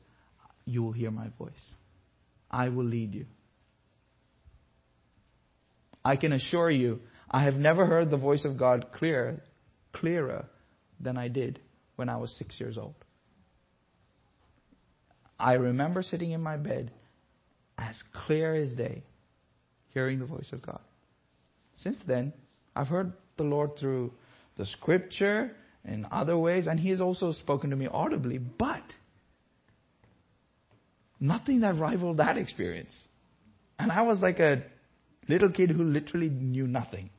you 0.67 0.83
will 0.83 0.93
hear 0.93 1.11
my 1.11 1.29
voice. 1.39 1.53
I 2.51 2.69
will 2.69 2.85
lead 2.85 3.15
you. 3.15 3.27
I 6.05 6.17
can 6.17 6.33
assure 6.33 6.71
you, 6.71 7.01
I 7.31 7.45
have 7.45 7.55
never 7.55 7.87
heard 7.87 8.11
the 8.11 8.17
voice 8.17 8.45
of 8.45 8.59
God 8.59 8.93
clearer, 8.93 9.43
clearer 9.93 10.47
than 11.01 11.17
I 11.17 11.29
did 11.29 11.61
when 11.97 12.09
I 12.09 12.17
was 12.17 12.31
six 12.37 12.61
years 12.61 12.79
old. 12.79 12.95
I 15.39 15.55
remember 15.55 16.03
sitting 16.03 16.31
in 16.31 16.41
my 16.41 16.57
bed 16.57 16.93
as 17.77 17.97
clear 18.13 18.55
as 18.55 18.71
day, 18.71 19.03
hearing 19.93 20.19
the 20.19 20.27
voice 20.27 20.51
of 20.53 20.63
God. 20.63 20.81
Since 21.75 21.99
then, 22.07 22.33
I've 22.75 22.89
heard 22.89 23.13
the 23.37 23.45
Lord 23.45 23.77
through 23.79 24.13
the 24.57 24.67
scripture 24.67 25.55
and 25.85 26.07
other 26.11 26.39
ways, 26.39 26.67
and 26.67 26.81
He 26.81 26.91
has 26.91 27.01
also 27.01 27.33
spoken 27.33 27.71
to 27.71 27.77
me 27.77 27.87
audibly, 27.87 28.39
but 28.39 28.83
nothing 31.21 31.61
that 31.61 31.77
rivaled 31.77 32.19
that 32.19 32.39
experience. 32.39 32.95
And 33.79 33.91
I 33.91 34.03
was 34.03 34.21
like 34.21 34.39
a 34.39 34.65
little 35.29 35.51
kid 35.51 35.71
who 35.71 35.83
literally 35.83 36.29
knew 36.29 36.67
nothing. 36.67 37.11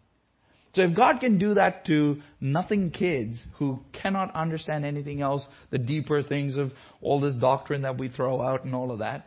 So 0.74 0.82
if 0.84 0.96
God 0.96 1.20
can 1.20 1.40
do 1.40 1.56
that 1.56 1.86
to 1.86 2.22
nothing 2.40 2.92
kids 2.92 3.44
who 3.58 3.80
cannot 3.94 4.36
understand 4.36 4.86
anything 4.86 5.22
else, 5.22 5.44
the 5.72 5.80
deeper 5.80 6.22
things 6.22 6.58
of 6.58 6.72
all 7.02 7.20
this 7.20 7.36
doctrine 7.36 7.82
that 7.82 7.98
we 7.98 8.10
throw 8.10 8.42
out 8.42 8.64
and 8.64 8.76
all 8.76 8.92
of 8.92 9.00
that, 9.00 9.26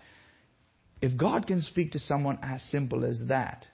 if 1.02 1.16
God 1.16 1.46
can 1.46 1.60
speak 1.60 1.92
to 1.92 1.98
someone 1.98 2.38
as 2.42 2.62
simple 2.70 3.04
as 3.04 3.20
that, 3.28 3.66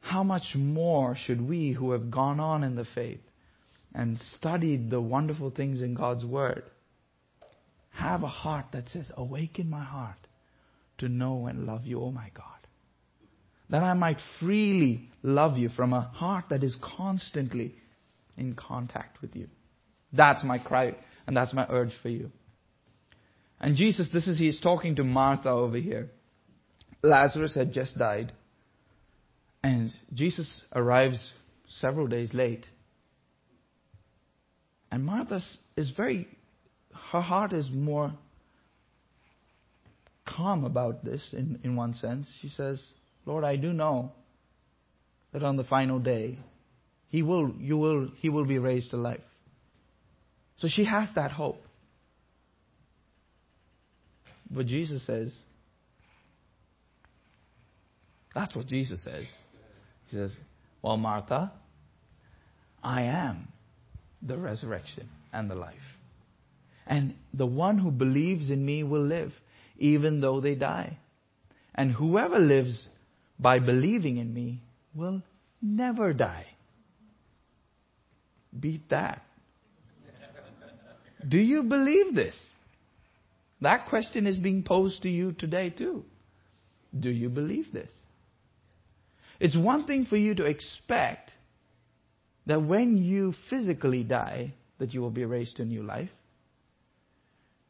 how 0.00 0.24
much 0.24 0.54
more 0.56 1.14
should 1.14 1.40
we 1.40 1.72
who 1.72 1.92
have 1.92 2.10
gone 2.10 2.40
on 2.40 2.64
in 2.64 2.74
the 2.74 2.86
faith 2.92 3.20
and 3.94 4.18
studied 4.36 4.90
the 4.90 5.00
wonderful 5.00 5.50
things 5.50 5.80
in 5.80 5.94
God's 5.94 6.24
Word 6.24 6.64
have 7.92 8.22
a 8.22 8.28
heart 8.28 8.66
that 8.72 8.88
says, 8.88 9.10
Awaken 9.16 9.68
my 9.68 9.84
heart 9.84 10.16
to 10.98 11.08
know 11.08 11.46
and 11.46 11.66
love 11.66 11.84
you, 11.84 12.00
oh 12.00 12.10
my 12.10 12.30
God. 12.34 12.46
That 13.70 13.82
I 13.82 13.94
might 13.94 14.18
freely 14.40 15.10
love 15.22 15.56
you 15.56 15.68
from 15.68 15.92
a 15.92 16.00
heart 16.00 16.46
that 16.50 16.62
is 16.62 16.76
constantly 16.80 17.74
in 18.36 18.54
contact 18.54 19.20
with 19.22 19.34
you. 19.34 19.48
That's 20.12 20.44
my 20.44 20.58
cry 20.58 20.94
and 21.26 21.36
that's 21.36 21.52
my 21.52 21.66
urge 21.68 21.92
for 22.02 22.08
you. 22.08 22.30
And 23.60 23.76
Jesus, 23.76 24.08
this 24.12 24.26
is, 24.26 24.38
he's 24.38 24.60
talking 24.60 24.96
to 24.96 25.04
Martha 25.04 25.48
over 25.48 25.76
here. 25.76 26.10
Lazarus 27.02 27.54
had 27.54 27.72
just 27.72 27.96
died. 27.96 28.32
And 29.62 29.92
Jesus 30.12 30.62
arrives 30.74 31.30
several 31.68 32.08
days 32.08 32.34
late. 32.34 32.66
And 34.90 35.04
Martha 35.04 35.40
is 35.76 35.90
very 35.96 36.26
her 37.10 37.20
heart 37.20 37.52
is 37.52 37.70
more 37.70 38.12
calm 40.26 40.64
about 40.64 41.04
this 41.04 41.28
in, 41.32 41.60
in 41.64 41.76
one 41.76 41.94
sense. 41.94 42.32
She 42.40 42.48
says, 42.48 42.82
Lord, 43.26 43.44
I 43.44 43.56
do 43.56 43.72
know 43.72 44.12
that 45.32 45.42
on 45.42 45.56
the 45.56 45.64
final 45.64 45.98
day, 45.98 46.38
he 47.08 47.22
will, 47.22 47.52
you 47.58 47.76
will, 47.76 48.08
he 48.16 48.28
will 48.28 48.46
be 48.46 48.58
raised 48.58 48.90
to 48.90 48.96
life. 48.96 49.20
So 50.56 50.68
she 50.68 50.84
has 50.84 51.08
that 51.14 51.32
hope. 51.32 51.62
But 54.50 54.66
Jesus 54.66 55.04
says, 55.06 55.34
that's 58.34 58.54
what 58.54 58.66
Jesus 58.66 59.02
says. 59.02 59.24
He 60.06 60.16
says, 60.16 60.34
Well, 60.80 60.96
Martha, 60.96 61.52
I 62.82 63.02
am 63.02 63.48
the 64.22 64.38
resurrection 64.38 65.08
and 65.32 65.50
the 65.50 65.54
life. 65.54 65.74
And 66.86 67.14
the 67.32 67.46
one 67.46 67.78
who 67.78 67.90
believes 67.90 68.50
in 68.50 68.64
me 68.64 68.82
will 68.82 69.04
live, 69.04 69.32
even 69.78 70.20
though 70.20 70.40
they 70.40 70.54
die. 70.54 70.98
And 71.74 71.92
whoever 71.92 72.38
lives 72.38 72.86
by 73.38 73.58
believing 73.58 74.18
in 74.18 74.32
me 74.32 74.62
will 74.94 75.22
never 75.60 76.12
die. 76.12 76.46
Beat 78.58 78.88
that. 78.90 79.22
Do 81.26 81.38
you 81.38 81.62
believe 81.62 82.14
this? 82.14 82.36
That 83.60 83.86
question 83.88 84.26
is 84.26 84.36
being 84.36 84.64
posed 84.64 85.02
to 85.02 85.08
you 85.08 85.32
today 85.32 85.70
too. 85.70 86.04
Do 86.98 87.10
you 87.10 87.28
believe 87.28 87.72
this? 87.72 87.90
It's 89.38 89.56
one 89.56 89.86
thing 89.86 90.04
for 90.04 90.16
you 90.16 90.34
to 90.34 90.44
expect 90.44 91.30
that 92.46 92.62
when 92.62 92.96
you 92.96 93.34
physically 93.50 94.02
die, 94.02 94.54
that 94.78 94.92
you 94.92 95.00
will 95.00 95.10
be 95.10 95.24
raised 95.24 95.56
to 95.56 95.62
a 95.62 95.66
new 95.66 95.82
life. 95.82 96.10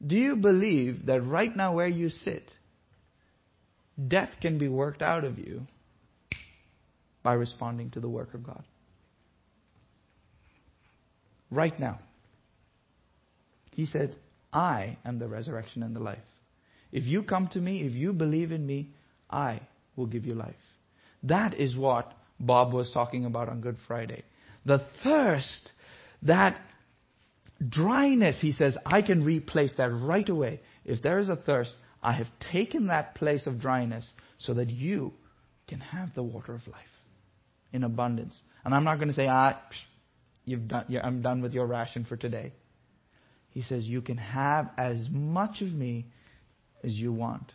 Do 0.04 0.16
you 0.16 0.36
believe 0.36 1.06
that 1.06 1.20
right 1.22 1.54
now 1.54 1.74
where 1.74 1.88
you 1.88 2.08
sit, 2.08 2.50
death 4.08 4.30
can 4.40 4.58
be 4.58 4.68
worked 4.68 5.02
out 5.02 5.24
of 5.24 5.38
you 5.38 5.62
by 7.22 7.34
responding 7.34 7.90
to 7.90 8.00
the 8.00 8.08
work 8.08 8.34
of 8.34 8.44
God? 8.44 8.64
Right 11.50 11.78
now. 11.78 12.00
He 13.72 13.86
said, 13.86 14.16
I 14.52 14.98
am 15.04 15.18
the 15.18 15.28
resurrection 15.28 15.82
and 15.82 15.94
the 15.94 16.00
life. 16.00 16.18
If 16.90 17.04
you 17.04 17.22
come 17.22 17.48
to 17.48 17.58
me, 17.58 17.82
if 17.82 17.92
you 17.92 18.12
believe 18.12 18.52
in 18.52 18.66
me, 18.66 18.90
I 19.30 19.60
will 19.96 20.06
give 20.06 20.26
you 20.26 20.34
life. 20.34 20.54
That 21.22 21.54
is 21.54 21.76
what 21.76 22.12
Bob 22.40 22.72
was 22.72 22.90
talking 22.92 23.24
about 23.24 23.48
on 23.48 23.60
Good 23.60 23.76
Friday. 23.86 24.24
The 24.66 24.84
thirst 25.02 25.70
that 26.22 26.60
dryness, 27.68 28.40
he 28.40 28.52
says, 28.52 28.76
I 28.84 29.02
can 29.02 29.24
replace 29.24 29.74
that 29.76 29.90
right 29.90 30.28
away. 30.28 30.60
If 30.84 31.02
there 31.02 31.18
is 31.18 31.28
a 31.28 31.36
thirst, 31.36 31.72
I 32.02 32.12
have 32.12 32.26
taken 32.52 32.88
that 32.88 33.14
place 33.14 33.46
of 33.46 33.60
dryness 33.60 34.08
so 34.38 34.54
that 34.54 34.70
you 34.70 35.12
can 35.68 35.80
have 35.80 36.14
the 36.14 36.22
water 36.22 36.54
of 36.54 36.66
life 36.66 36.82
in 37.72 37.84
abundance. 37.84 38.38
And 38.64 38.74
I'm 38.74 38.84
not 38.84 38.96
going 38.96 39.08
to 39.08 39.14
say, 39.14 39.26
ah, 39.28 39.60
you've 40.44 40.68
done, 40.68 40.86
I'm 41.02 41.22
done 41.22 41.42
with 41.42 41.52
your 41.52 41.66
ration 41.66 42.04
for 42.04 42.16
today. 42.16 42.52
He 43.50 43.62
says, 43.62 43.84
you 43.84 44.00
can 44.00 44.16
have 44.16 44.70
as 44.76 45.08
much 45.10 45.60
of 45.60 45.72
me 45.72 46.06
as 46.82 46.92
you 46.92 47.12
want. 47.12 47.52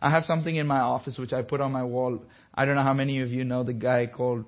I 0.00 0.10
have 0.10 0.24
something 0.24 0.54
in 0.54 0.66
my 0.66 0.80
office 0.80 1.18
which 1.18 1.32
I 1.32 1.42
put 1.42 1.60
on 1.60 1.72
my 1.72 1.84
wall. 1.84 2.22
I 2.54 2.64
don't 2.64 2.76
know 2.76 2.82
how 2.82 2.92
many 2.94 3.20
of 3.20 3.30
you 3.30 3.44
know 3.44 3.64
the 3.64 3.72
guy 3.72 4.06
called 4.06 4.44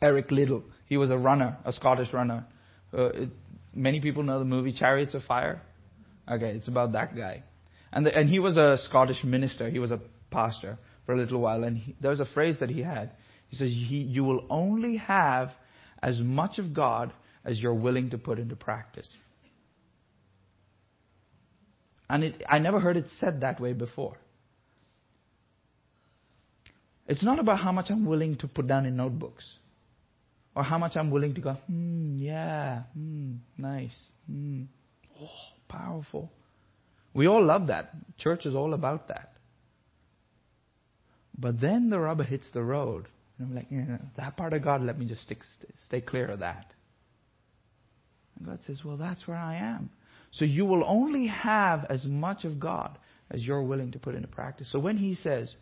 Eric 0.00 0.30
Liddell. 0.30 0.62
He 0.86 0.96
was 0.96 1.10
a 1.10 1.18
runner, 1.18 1.58
a 1.64 1.72
Scottish 1.72 2.12
runner. 2.12 2.46
Uh, 2.92 3.10
many 3.78 4.00
people 4.00 4.22
know 4.22 4.38
the 4.38 4.44
movie 4.44 4.72
Chariots 4.72 5.14
of 5.14 5.22
Fire. 5.24 5.62
Okay, 6.30 6.50
it's 6.50 6.68
about 6.68 6.92
that 6.92 7.16
guy. 7.16 7.42
And, 7.92 8.04
the, 8.04 8.14
and 8.14 8.28
he 8.28 8.38
was 8.38 8.56
a 8.56 8.76
Scottish 8.84 9.24
minister. 9.24 9.70
He 9.70 9.78
was 9.78 9.90
a 9.90 10.00
pastor 10.30 10.78
for 11.06 11.14
a 11.14 11.16
little 11.16 11.40
while. 11.40 11.64
And 11.64 11.78
he, 11.78 11.96
there 12.00 12.10
was 12.10 12.20
a 12.20 12.26
phrase 12.26 12.56
that 12.60 12.68
he 12.68 12.82
had. 12.82 13.12
He 13.48 13.56
says, 13.56 13.70
he, 13.70 13.98
You 14.02 14.24
will 14.24 14.46
only 14.50 14.96
have 14.98 15.52
as 16.02 16.18
much 16.20 16.58
of 16.58 16.74
God 16.74 17.12
as 17.44 17.58
you're 17.60 17.74
willing 17.74 18.10
to 18.10 18.18
put 18.18 18.38
into 18.38 18.56
practice. 18.56 19.10
And 22.10 22.24
it, 22.24 22.42
I 22.48 22.58
never 22.58 22.80
heard 22.80 22.96
it 22.96 23.06
said 23.20 23.40
that 23.40 23.60
way 23.60 23.72
before. 23.72 24.16
It's 27.06 27.24
not 27.24 27.38
about 27.38 27.58
how 27.58 27.72
much 27.72 27.86
I'm 27.88 28.04
willing 28.04 28.36
to 28.36 28.48
put 28.48 28.66
down 28.66 28.84
in 28.84 28.96
notebooks 28.96 29.50
or 30.58 30.64
how 30.64 30.76
much 30.76 30.96
I'm 30.96 31.12
willing 31.12 31.34
to 31.34 31.40
go, 31.40 31.52
hmm, 31.52 32.16
yeah, 32.18 32.82
hmm, 32.92 33.34
nice, 33.56 33.96
hmm, 34.26 34.64
oh, 35.22 35.28
powerful. 35.68 36.32
We 37.14 37.28
all 37.28 37.44
love 37.44 37.68
that. 37.68 37.90
Church 38.18 38.44
is 38.44 38.56
all 38.56 38.74
about 38.74 39.06
that. 39.06 39.34
But 41.38 41.60
then 41.60 41.90
the 41.90 42.00
rubber 42.00 42.24
hits 42.24 42.50
the 42.52 42.64
road. 42.64 43.06
And 43.38 43.46
I'm 43.46 43.54
like, 43.54 43.68
yeah, 43.70 43.98
that 44.16 44.36
part 44.36 44.52
of 44.52 44.64
God, 44.64 44.82
let 44.82 44.98
me 44.98 45.06
just 45.06 45.22
stick, 45.22 45.38
stay 45.86 46.00
clear 46.00 46.26
of 46.26 46.40
that. 46.40 46.74
And 48.36 48.48
God 48.48 48.58
says, 48.66 48.82
well, 48.84 48.96
that's 48.96 49.28
where 49.28 49.36
I 49.36 49.58
am. 49.58 49.90
So 50.32 50.44
you 50.44 50.66
will 50.66 50.82
only 50.84 51.28
have 51.28 51.86
as 51.88 52.04
much 52.04 52.44
of 52.44 52.58
God 52.58 52.98
as 53.30 53.46
you're 53.46 53.62
willing 53.62 53.92
to 53.92 54.00
put 54.00 54.16
into 54.16 54.26
practice. 54.26 54.72
So 54.72 54.80
when 54.80 54.96
He 54.96 55.14
says, 55.14 55.54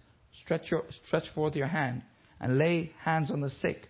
stretch, 0.42 0.70
your, 0.70 0.84
stretch 1.06 1.28
forth 1.34 1.54
your 1.54 1.66
hand 1.66 2.00
and 2.40 2.56
lay 2.56 2.92
hands 3.04 3.30
on 3.30 3.42
the 3.42 3.50
sick, 3.50 3.88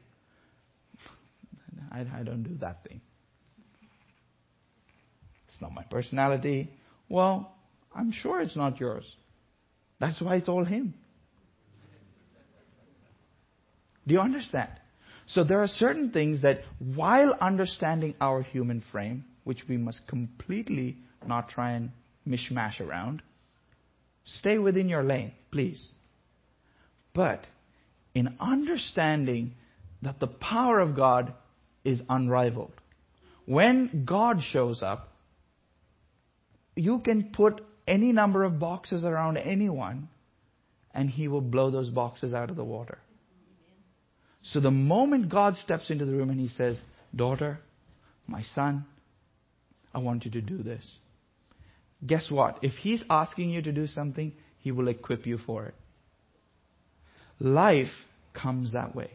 I, 1.90 2.07
I 2.20 2.22
don't 2.22 2.42
do 2.42 2.57
that 2.61 2.85
thing. 2.87 3.01
It's 5.49 5.61
not 5.61 5.72
my 5.72 5.85
personality. 5.85 6.70
Well, 7.09 7.53
I'm 7.94 8.12
sure 8.12 8.40
it's 8.40 8.57
not 8.57 8.79
yours. 8.79 9.05
That's 9.99 10.20
why 10.20 10.37
it's 10.37 10.49
all 10.49 10.64
Him. 10.64 10.94
Do 14.07 14.14
you 14.14 14.20
understand? 14.20 14.70
So 15.29 15.42
there 15.42 15.62
are 15.62 15.68
certain 15.68 16.11
things 16.12 16.42
that 16.42 16.61
while 16.79 17.37
understanding 17.40 18.14
our 18.20 18.42
human 18.42 18.83
frame, 18.92 19.25
which 19.44 19.62
we 19.68 19.77
must 19.77 20.07
completely 20.07 20.99
not 21.27 21.49
try 21.49 21.72
and 21.72 21.90
mishmash 22.27 22.81
around, 22.81 23.22
stay 24.25 24.59
within 24.59 24.88
your 24.88 25.03
lane, 25.03 25.33
please. 25.51 25.88
But 27.14 27.44
in 28.14 28.37
understanding 28.38 29.55
that 30.03 30.20
the 30.20 30.27
power 30.27 30.81
of 30.81 30.94
God 30.94 31.33
is 31.87 32.03
unrivaled. 32.09 32.72
When 33.46 34.05
God 34.05 34.42
shows 34.42 34.83
up, 34.83 35.12
you 36.75 36.99
can 36.99 37.31
put 37.33 37.62
any 37.87 38.12
number 38.12 38.42
of 38.42 38.59
boxes 38.59 39.05
around 39.05 39.37
anyone 39.37 40.09
and 40.92 41.09
he 41.09 41.29
will 41.29 41.40
blow 41.40 41.70
those 41.70 41.88
boxes 41.88 42.35
out 42.35 42.51
of 42.51 42.57
the 42.57 42.64
water. 42.64 42.99
So 44.42 44.61
the 44.61 44.70
moment 44.70 45.29
God 45.29 45.57
steps 45.57 45.90
into 45.90 46.05
the 46.05 46.12
room 46.12 46.31
and 46.31 46.40
he 46.40 46.49
says, 46.49 46.77
Daughter, 47.14 47.61
my 48.27 48.42
son, 48.55 48.85
I 49.94 49.99
want 49.99 50.25
you 50.25 50.31
to 50.33 50.40
do 50.40 50.62
this. 50.62 50.85
Guess 52.05 52.31
what? 52.31 52.59
If 52.62 52.72
he's 52.72 53.03
asking 53.09 53.51
you 53.51 53.62
to 53.62 53.72
do 53.72 53.87
something, 53.87 54.33
he 54.59 54.72
will 54.72 54.88
equip 54.88 55.27
you 55.27 55.38
for 55.38 55.66
it. 55.66 55.75
Life 57.38 57.92
comes 58.35 58.72
that 58.72 58.94
way. 58.94 59.11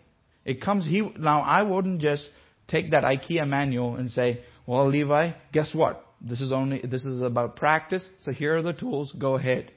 It 0.45 0.62
comes, 0.62 0.86
he, 0.86 1.01
now 1.19 1.41
I 1.41 1.62
wouldn't 1.63 2.01
just 2.01 2.27
take 2.71 2.91
that 2.91 3.03
IKEA 3.03 3.47
manual 3.47 3.95
and 3.95 4.10
say, 4.10 4.41
well, 4.65 4.88
Levi, 4.88 5.31
guess 5.51 5.75
what? 5.75 6.05
This 6.21 6.39
is 6.39 6.51
only, 6.51 6.81
this 6.81 7.03
is 7.03 7.21
about 7.21 7.55
practice, 7.55 8.07
so 8.19 8.31
here 8.31 8.57
are 8.57 8.62
the 8.62 8.73
tools, 8.73 9.12
go 9.17 9.36
ahead. 9.36 9.71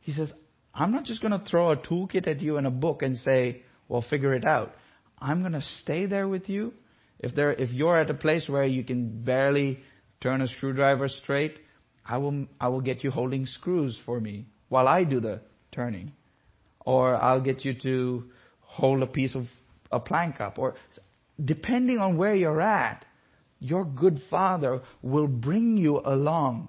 He 0.00 0.12
says, 0.12 0.30
I'm 0.74 0.92
not 0.92 1.04
just 1.04 1.20
going 1.20 1.32
to 1.32 1.44
throw 1.44 1.70
a 1.70 1.76
toolkit 1.76 2.26
at 2.26 2.40
you 2.40 2.58
and 2.58 2.66
a 2.66 2.70
book 2.70 3.02
and 3.02 3.16
say, 3.16 3.62
well, 3.88 4.02
figure 4.08 4.34
it 4.34 4.44
out. 4.44 4.72
I'm 5.18 5.40
going 5.40 5.52
to 5.52 5.62
stay 5.82 6.06
there 6.06 6.28
with 6.28 6.48
you. 6.48 6.74
If 7.18 7.34
there, 7.34 7.52
if 7.52 7.70
you're 7.70 7.98
at 7.98 8.10
a 8.10 8.14
place 8.14 8.48
where 8.48 8.64
you 8.64 8.84
can 8.84 9.24
barely 9.24 9.80
turn 10.20 10.42
a 10.42 10.48
screwdriver 10.48 11.08
straight, 11.08 11.58
I 12.04 12.18
will, 12.18 12.46
I 12.60 12.68
will 12.68 12.82
get 12.82 13.02
you 13.02 13.10
holding 13.10 13.46
screws 13.46 13.98
for 14.04 14.20
me 14.20 14.46
while 14.68 14.86
I 14.88 15.04
do 15.04 15.20
the 15.20 15.40
turning. 15.72 16.12
Or 16.80 17.14
I'll 17.14 17.40
get 17.40 17.64
you 17.64 17.74
to 17.82 18.24
hold 18.60 19.02
a 19.02 19.06
piece 19.06 19.34
of 19.34 19.46
a 19.90 20.00
plank 20.00 20.40
up. 20.40 20.58
Or 20.58 20.74
depending 21.42 21.98
on 21.98 22.16
where 22.16 22.34
you're 22.34 22.60
at, 22.60 23.04
your 23.58 23.84
good 23.84 24.20
father 24.30 24.82
will 25.02 25.26
bring 25.26 25.76
you 25.76 26.00
along. 26.04 26.68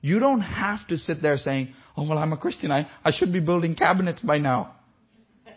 You 0.00 0.18
don't 0.18 0.40
have 0.40 0.86
to 0.88 0.98
sit 0.98 1.22
there 1.22 1.38
saying, 1.38 1.74
Oh, 1.96 2.08
well, 2.08 2.18
I'm 2.18 2.32
a 2.32 2.36
Christian. 2.36 2.72
I, 2.72 2.88
I 3.04 3.12
should 3.12 3.32
be 3.32 3.40
building 3.40 3.74
cabinets 3.74 4.20
by 4.20 4.38
now. 4.38 4.74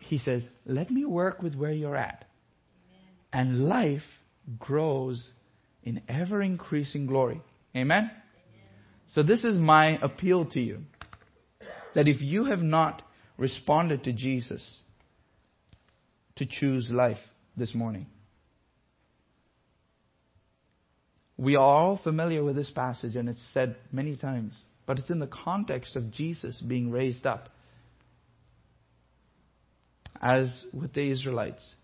he 0.00 0.18
says, 0.18 0.42
Let 0.66 0.90
me 0.90 1.04
work 1.04 1.40
with 1.40 1.54
where 1.54 1.72
you're 1.72 1.96
at. 1.96 2.26
And 3.32 3.66
life 3.68 4.02
grows 4.58 5.26
in 5.82 6.02
ever 6.08 6.42
increasing 6.42 7.06
glory. 7.06 7.40
Amen? 7.76 8.10
Amen? 8.10 8.10
So, 9.08 9.22
this 9.22 9.44
is 9.44 9.56
my 9.56 9.98
appeal 10.02 10.44
to 10.46 10.60
you 10.60 10.80
that 11.94 12.08
if 12.08 12.20
you 12.20 12.44
have 12.44 12.60
not 12.60 13.02
responded 13.38 14.04
to 14.04 14.12
Jesus 14.12 14.78
to 16.40 16.46
choose 16.46 16.88
life 16.90 17.18
this 17.54 17.74
morning, 17.74 18.06
we 21.36 21.54
are 21.54 21.62
all 21.62 22.00
familiar 22.02 22.42
with 22.42 22.56
this 22.56 22.70
passage 22.70 23.14
and 23.14 23.28
it's 23.28 23.46
said 23.52 23.76
many 23.92 24.16
times, 24.16 24.58
but 24.86 24.98
it's 24.98 25.10
in 25.10 25.18
the 25.18 25.26
context 25.26 25.96
of 25.96 26.10
Jesus 26.10 26.58
being 26.62 26.90
raised 26.90 27.26
up 27.26 27.50
as 30.22 30.64
with 30.72 30.94
the 30.94 31.10
Israelites. 31.10 31.74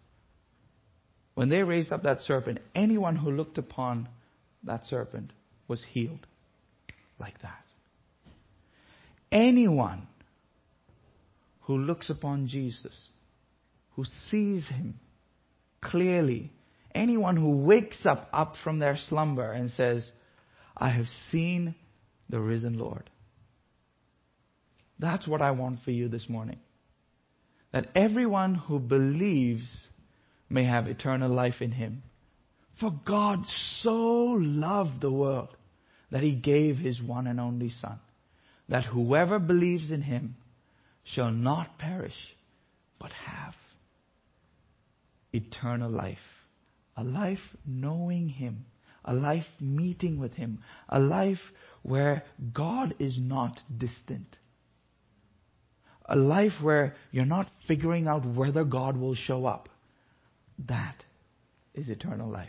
When 1.35 1.51
they 1.51 1.63
raised 1.63 1.93
up 1.93 2.05
that 2.05 2.23
serpent, 2.23 2.61
anyone 2.75 3.17
who 3.17 3.31
looked 3.31 3.59
upon 3.59 4.09
that 4.65 4.87
serpent 4.87 5.33
was 5.69 5.85
healed 5.85 6.27
like 7.19 7.43
that. 7.43 7.63
Anyone 9.31 10.07
who 11.65 11.77
looks 11.77 12.09
upon 12.09 12.49
Jesus, 12.49 13.09
who 13.97 14.05
sees 14.05 14.69
him 14.69 15.01
clearly, 15.81 16.53
anyone 16.95 17.37
who 17.37 17.51
wakes 17.51 18.05
up 18.05 18.29
up 18.33 18.55
from 18.63 18.79
their 18.79 18.97
slumber 19.09 19.51
and 19.51 19.71
says, 19.71 20.09
I 20.77 20.91
have 20.91 21.07
seen 21.31 21.75
the 22.29 22.41
risen 22.41 22.79
Lord. 22.79 23.09
That's 24.99 25.27
what 25.27 25.43
I 25.43 25.51
want 25.53 25.81
for 25.83 25.91
you 25.91 26.09
this 26.09 26.29
morning 26.29 26.59
that 27.73 27.89
everyone 27.95 28.55
who 28.55 28.79
believes 28.79 29.87
may 30.49 30.65
have 30.65 30.87
eternal 30.87 31.31
life 31.31 31.61
in 31.61 31.73
him. 31.73 32.03
For 32.81 32.91
God 33.05 33.41
so 33.83 34.39
loved 34.39 35.03
the 35.03 35.13
world 35.13 35.55
that 36.11 36.23
he 36.23 36.35
gave 36.35 36.77
his 36.77 37.03
one 37.03 37.27
and 37.27 37.39
only 37.39 37.69
Son, 37.69 37.99
that 38.69 38.85
whoever 38.85 39.39
believes 39.39 39.91
in 39.91 40.01
him 40.01 40.37
shall 41.05 41.31
not 41.31 41.79
perish, 41.79 42.17
but 42.99 43.11
have 43.11 43.55
eternal 45.33 45.91
life. 45.91 46.19
A 46.97 47.05
life 47.05 47.39
knowing 47.67 48.29
him, 48.29 48.65
a 49.05 49.13
life 49.13 49.47
meeting 49.61 50.19
with 50.19 50.33
him, 50.33 50.63
a 50.89 50.99
life 50.99 51.41
where 51.83 52.25
God 52.53 52.95
is 52.99 53.19
not 53.21 53.61
distant 53.77 54.37
a 56.09 56.17
life 56.17 56.53
where 56.63 56.95
you're 57.11 57.25
not 57.25 57.49
figuring 57.67 58.07
out 58.07 58.25
whether 58.27 58.65
God 58.65 58.97
will 58.97 59.15
show 59.15 59.47
up. 59.47 59.69
That 60.69 61.05
is 61.75 61.89
eternal 61.89 62.31
life. 62.31 62.49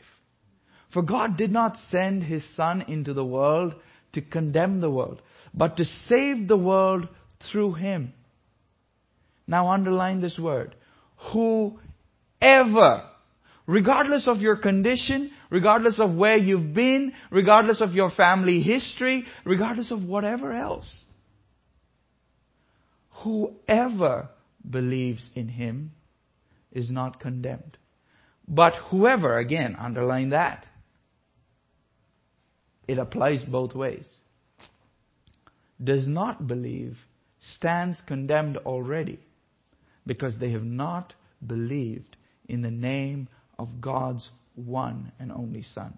For 0.93 1.01
God 1.01 1.37
did 1.37 1.51
not 1.51 1.77
send 1.91 2.23
His 2.23 2.43
Son 2.55 2.81
into 2.87 3.13
the 3.13 3.25
world 3.25 3.75
to 4.13 4.21
condemn 4.21 4.79
the 4.79 4.89
world, 4.89 5.21
but 5.53 5.77
to 5.77 5.85
save 6.07 6.47
the 6.47 6.57
world 6.57 7.09
through 7.51 7.73
Him. 7.73 8.13
Now 9.47 9.69
underline 9.69 10.21
this 10.21 10.39
word. 10.39 10.75
Whoever 12.41 13.03
Regardless 13.67 14.27
of 14.27 14.39
your 14.39 14.55
condition, 14.55 15.31
regardless 15.49 15.99
of 15.99 16.15
where 16.15 16.37
you've 16.37 16.73
been, 16.73 17.13
regardless 17.29 17.81
of 17.81 17.93
your 17.93 18.09
family 18.09 18.61
history, 18.61 19.25
regardless 19.43 19.91
of 19.91 20.05
whatever 20.05 20.53
else. 20.53 21.03
Whoever 23.23 24.29
believes 24.69 25.29
in 25.35 25.49
him 25.49 25.91
is 26.71 26.89
not 26.89 27.19
condemned. 27.19 27.77
But 28.47 28.73
whoever, 28.89 29.37
again, 29.37 29.75
underline 29.77 30.29
that. 30.29 30.65
It 32.87 32.99
applies 32.99 33.43
both 33.43 33.75
ways. 33.75 34.07
Does 35.83 36.07
not 36.07 36.47
believe 36.47 36.97
stands 37.39 38.01
condemned 38.07 38.55
already 38.57 39.19
because 40.05 40.39
they 40.39 40.51
have 40.51 40.63
not 40.63 41.13
believed 41.45 42.16
in 42.47 42.61
the 42.61 42.71
name 42.71 43.27
of 43.57 43.81
God's 43.81 44.29
one 44.55 45.11
and 45.19 45.31
only 45.31 45.63
Son. 45.63 45.97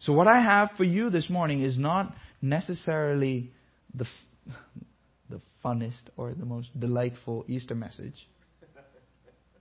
So 0.00 0.12
what 0.12 0.28
I 0.28 0.40
have 0.40 0.70
for 0.76 0.84
you 0.84 1.10
this 1.10 1.28
morning 1.28 1.62
is 1.62 1.76
not 1.78 2.14
necessarily 2.40 3.50
the, 3.94 4.06
the 5.30 5.40
funnest 5.64 6.02
or 6.16 6.32
the 6.34 6.46
most 6.46 6.68
delightful 6.78 7.44
Easter 7.48 7.74
message, 7.74 8.28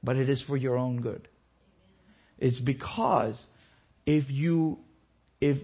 but 0.04 0.16
it 0.16 0.30
is 0.30 0.42
for 0.42 0.58
your 0.58 0.78
own 0.78 1.02
good. 1.02 1.28
It's 2.38 2.60
because 2.60 3.44
if 4.06 4.30
you, 4.30 4.78
if, 5.42 5.58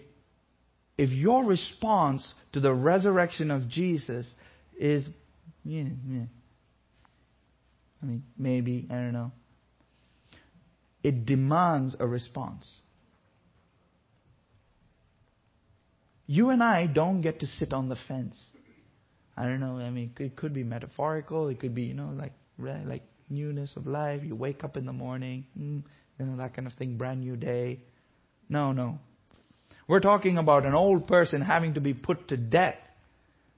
if 0.98 1.12
your 1.12 1.44
response 1.44 2.34
to 2.54 2.60
the 2.60 2.74
resurrection 2.74 3.52
of 3.52 3.70
Jesus 3.70 4.28
is, 4.78 5.06
yeah, 5.64 5.84
yeah, 6.10 6.24
I 8.02 8.06
mean, 8.06 8.24
maybe, 8.38 8.88
I 8.90 8.96
don't 8.96 9.14
know, 9.14 9.32
it 11.04 11.26
demands 11.26 11.96
a 12.00 12.08
response. 12.08 12.74
You 16.26 16.50
and 16.50 16.64
I 16.64 16.88
don't 16.88 17.22
get 17.22 17.42
to 17.42 17.48
sit 17.48 17.74
on 17.74 17.90
the 17.90 17.98
fence. 18.08 18.38
I 19.36 19.44
don't 19.44 19.60
know. 19.60 19.78
I 19.78 19.90
mean, 19.90 20.14
it 20.20 20.36
could 20.36 20.54
be 20.54 20.64
metaphorical. 20.64 21.50
It 21.50 21.60
could 21.60 21.76
be, 21.76 21.84
you 21.84 21.94
know, 21.94 22.14
like 22.16 22.34
like 22.58 23.04
newness 23.30 23.76
of 23.76 23.88
life. 23.88 24.22
You 24.24 24.36
wake 24.36 24.64
up 24.64 24.78
in 24.78 24.86
the 24.86 24.94
morning, 24.94 25.46
mm, 25.60 25.84
you 26.20 26.26
know, 26.26 26.38
that 26.38 26.54
kind 26.54 26.68
of 26.68 26.74
thing. 26.74 26.98
Brand 26.98 27.22
new 27.22 27.36
day. 27.36 27.82
No, 28.48 28.72
no. 28.72 29.00
We're 29.88 30.00
talking 30.00 30.38
about 30.38 30.66
an 30.66 30.74
old 30.74 31.08
person 31.08 31.42
having 31.42 31.74
to 31.74 31.82
be 31.82 31.94
put 31.94 32.30
to 32.30 32.38
death. 32.38 32.78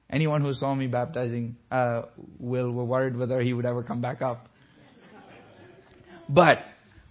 Anyone 0.10 0.42
who 0.42 0.54
saw 0.54 0.74
me 0.74 0.88
baptizing 0.88 1.58
uh, 1.70 2.04
Will 2.40 2.72
were 2.72 2.86
worried 2.86 3.18
whether 3.18 3.42
he 3.42 3.54
would 3.54 3.66
ever 3.66 3.84
come 3.84 4.02
back 4.02 4.22
up. 4.22 4.48
But 6.28 6.60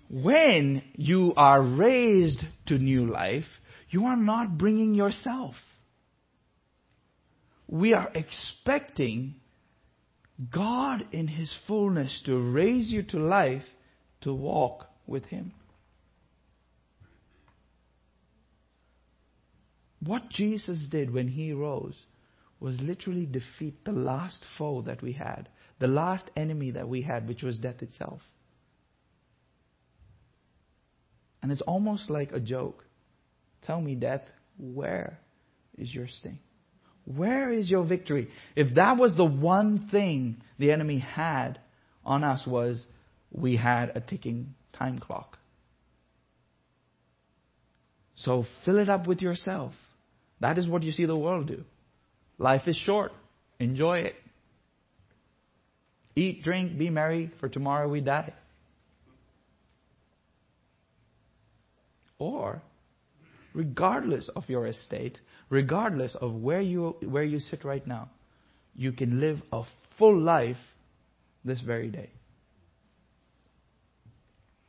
when 0.08 0.82
you 0.94 1.32
are 1.36 1.62
raised 1.62 2.44
to 2.66 2.78
new 2.78 3.06
life, 3.06 3.46
you 3.90 4.06
are 4.06 4.16
not 4.16 4.58
bringing 4.58 4.94
yourself. 4.94 5.54
We 7.68 7.94
are 7.94 8.10
expecting 8.14 9.36
God 10.52 11.06
in 11.12 11.28
His 11.28 11.56
fullness 11.66 12.22
to 12.26 12.36
raise 12.36 12.90
you 12.90 13.02
to 13.04 13.18
life 13.18 13.64
to 14.22 14.34
walk 14.34 14.86
with 15.06 15.24
Him. 15.26 15.52
What 20.00 20.28
Jesus 20.28 20.86
did 20.90 21.12
when 21.12 21.28
He 21.28 21.52
rose 21.52 21.98
was 22.60 22.80
literally 22.80 23.26
defeat 23.26 23.84
the 23.84 23.92
last 23.92 24.42
foe 24.58 24.82
that 24.82 25.02
we 25.02 25.12
had, 25.12 25.48
the 25.78 25.88
last 25.88 26.30
enemy 26.36 26.72
that 26.72 26.88
we 26.88 27.02
had, 27.02 27.26
which 27.26 27.42
was 27.42 27.58
death 27.58 27.82
itself. 27.82 28.20
And 31.44 31.52
it's 31.52 31.60
almost 31.60 32.08
like 32.08 32.32
a 32.32 32.40
joke. 32.40 32.82
Tell 33.66 33.78
me, 33.78 33.96
death, 33.96 34.22
where 34.56 35.18
is 35.76 35.94
your 35.94 36.08
sting? 36.08 36.38
Where 37.04 37.52
is 37.52 37.68
your 37.68 37.84
victory? 37.84 38.30
If 38.56 38.76
that 38.76 38.96
was 38.96 39.14
the 39.14 39.26
one 39.26 39.88
thing 39.90 40.38
the 40.58 40.72
enemy 40.72 41.00
had 41.00 41.60
on 42.02 42.24
us 42.24 42.46
was 42.46 42.82
we 43.30 43.56
had 43.56 43.94
a 43.94 44.00
ticking 44.00 44.54
time 44.72 44.98
clock. 44.98 45.36
So 48.14 48.46
fill 48.64 48.78
it 48.78 48.88
up 48.88 49.06
with 49.06 49.20
yourself. 49.20 49.74
That 50.40 50.56
is 50.56 50.66
what 50.66 50.82
you 50.82 50.92
see 50.92 51.04
the 51.04 51.14
world 51.14 51.48
do. 51.48 51.64
Life 52.38 52.62
is 52.68 52.76
short. 52.76 53.12
Enjoy 53.60 53.98
it. 53.98 54.14
Eat, 56.16 56.42
drink, 56.42 56.78
be 56.78 56.88
merry, 56.88 57.30
for 57.38 57.50
tomorrow 57.50 57.86
we 57.86 58.00
die. 58.00 58.32
Or, 62.24 62.62
regardless 63.52 64.30
of 64.34 64.48
your 64.48 64.66
estate, 64.66 65.18
regardless 65.50 66.14
of 66.14 66.32
where 66.32 66.62
you, 66.62 66.96
where 67.02 67.22
you 67.22 67.38
sit 67.38 67.64
right 67.64 67.86
now, 67.86 68.08
you 68.74 68.92
can 68.92 69.20
live 69.20 69.42
a 69.52 69.64
full 69.98 70.18
life 70.18 70.56
this 71.44 71.60
very 71.60 71.90
day. 71.90 72.10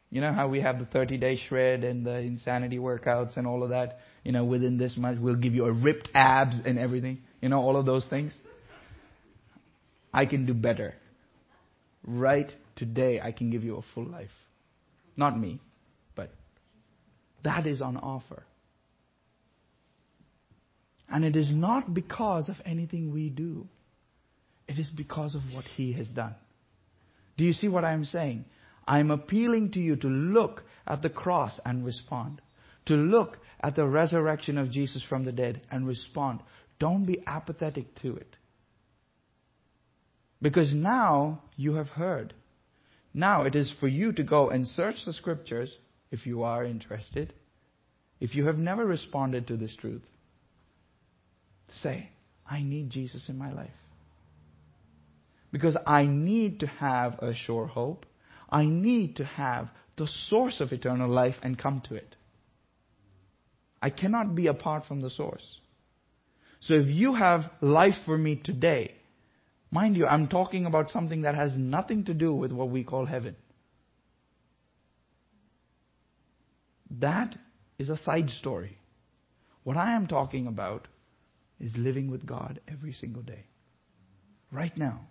You 0.09 0.19
know 0.19 0.33
how 0.33 0.49
we 0.49 0.59
have 0.59 0.79
the 0.79 0.85
30 0.85 1.17
day 1.17 1.37
shred 1.37 1.85
and 1.85 2.05
the 2.05 2.19
insanity 2.19 2.77
workouts 2.77 3.37
and 3.37 3.47
all 3.47 3.63
of 3.63 3.69
that? 3.69 3.99
You 4.25 4.33
know, 4.33 4.43
within 4.43 4.77
this 4.77 4.97
month, 4.97 5.21
we'll 5.21 5.35
give 5.35 5.53
you 5.53 5.63
a 5.63 5.71
ripped 5.71 6.09
abs 6.13 6.57
and 6.65 6.77
everything. 6.77 7.19
You 7.41 7.47
know, 7.47 7.61
all 7.61 7.77
of 7.77 7.85
those 7.85 8.05
things. 8.07 8.37
I 10.13 10.25
can 10.25 10.45
do 10.45 10.53
better. 10.53 10.93
Right 12.05 12.51
today, 12.75 13.21
I 13.21 13.31
can 13.31 13.49
give 13.49 13.63
you 13.63 13.77
a 13.77 13.81
full 13.93 14.05
life. 14.05 14.35
Not 15.15 15.39
me. 15.39 15.61
That 17.45 17.67
is 17.67 17.81
on 17.81 17.95
offer. 17.97 18.43
And 21.07 21.23
it 21.23 21.35
is 21.35 21.53
not 21.53 21.93
because 21.93 22.49
of 22.49 22.55
anything 22.65 23.13
we 23.13 23.29
do. 23.29 23.67
It 24.67 24.79
is 24.79 24.89
because 24.89 25.35
of 25.35 25.43
what 25.53 25.65
He 25.65 25.93
has 25.93 26.07
done. 26.07 26.35
Do 27.37 27.43
you 27.43 27.53
see 27.53 27.67
what 27.67 27.85
I'm 27.85 28.03
saying? 28.03 28.45
I'm 28.87 29.11
appealing 29.11 29.71
to 29.73 29.79
you 29.79 29.95
to 29.97 30.07
look 30.07 30.63
at 30.87 31.03
the 31.03 31.09
cross 31.09 31.59
and 31.63 31.85
respond. 31.85 32.41
To 32.87 32.95
look 32.95 33.37
at 33.61 33.75
the 33.75 33.85
resurrection 33.85 34.57
of 34.57 34.71
Jesus 34.71 35.03
from 35.07 35.23
the 35.23 35.31
dead 35.31 35.61
and 35.69 35.87
respond. 35.87 36.39
Don't 36.79 37.05
be 37.05 37.23
apathetic 37.27 37.93
to 38.01 38.15
it. 38.15 38.35
Because 40.41 40.73
now 40.73 41.43
you 41.55 41.75
have 41.75 41.89
heard. 41.89 42.33
Now 43.13 43.43
it 43.43 43.53
is 43.53 43.73
for 43.79 43.87
you 43.87 44.13
to 44.13 44.23
go 44.23 44.49
and 44.49 44.67
search 44.67 45.05
the 45.05 45.13
scriptures 45.13 45.77
if 46.15 46.25
you 46.25 46.43
are 46.43 46.63
interested, 46.63 47.33
if 48.21 48.35
you 48.35 48.45
have 48.45 48.57
never 48.57 48.85
responded 48.85 49.47
to 49.47 49.57
this 49.57 49.75
truth, 49.75 50.05
say, 51.69 52.09
I 52.49 52.61
need 52.63 52.89
Jesus 52.89 53.27
in 53.27 53.37
my 53.37 53.51
life. 53.51 53.79
Because 55.51 55.75
I 55.85 56.05
need 56.05 56.61
to 56.61 56.67
have 56.67 57.19
a 57.19 57.33
sure 57.35 57.67
hope. 57.67 58.05
I 58.49 58.63
need 58.65 59.17
to 59.17 59.25
have 59.25 59.69
the 59.97 60.07
source 60.29 60.61
of 60.61 60.71
eternal 60.71 61.09
life 61.09 61.35
and 61.43 61.57
come 61.57 61.81
to 61.89 61.95
it. 61.95 62.15
I 63.81 63.89
cannot 63.89 64.35
be 64.35 64.47
apart 64.47 64.85
from 64.85 65.01
the 65.01 65.09
source. 65.09 65.59
So 66.61 66.75
if 66.75 66.87
you 66.87 67.13
have 67.13 67.51
life 67.59 67.95
for 68.05 68.17
me 68.17 68.37
today, 68.41 68.95
mind 69.69 69.97
you, 69.97 70.05
I'm 70.05 70.27
talking 70.27 70.65
about 70.65 70.91
something 70.91 71.23
that 71.23 71.35
has 71.35 71.51
nothing 71.57 72.05
to 72.05 72.13
do 72.13 72.33
with 72.33 72.53
what 72.53 72.69
we 72.69 72.85
call 72.85 73.05
heaven. 73.05 73.35
That 76.99 77.35
is 77.77 77.89
a 77.89 77.97
side 77.97 78.29
story. 78.29 78.77
What 79.63 79.77
I 79.77 79.95
am 79.95 80.07
talking 80.07 80.47
about 80.47 80.87
is 81.59 81.75
living 81.77 82.11
with 82.11 82.25
God 82.25 82.59
every 82.67 82.93
single 82.93 83.23
day. 83.23 83.45
Right 84.51 84.75
now. 84.77 85.01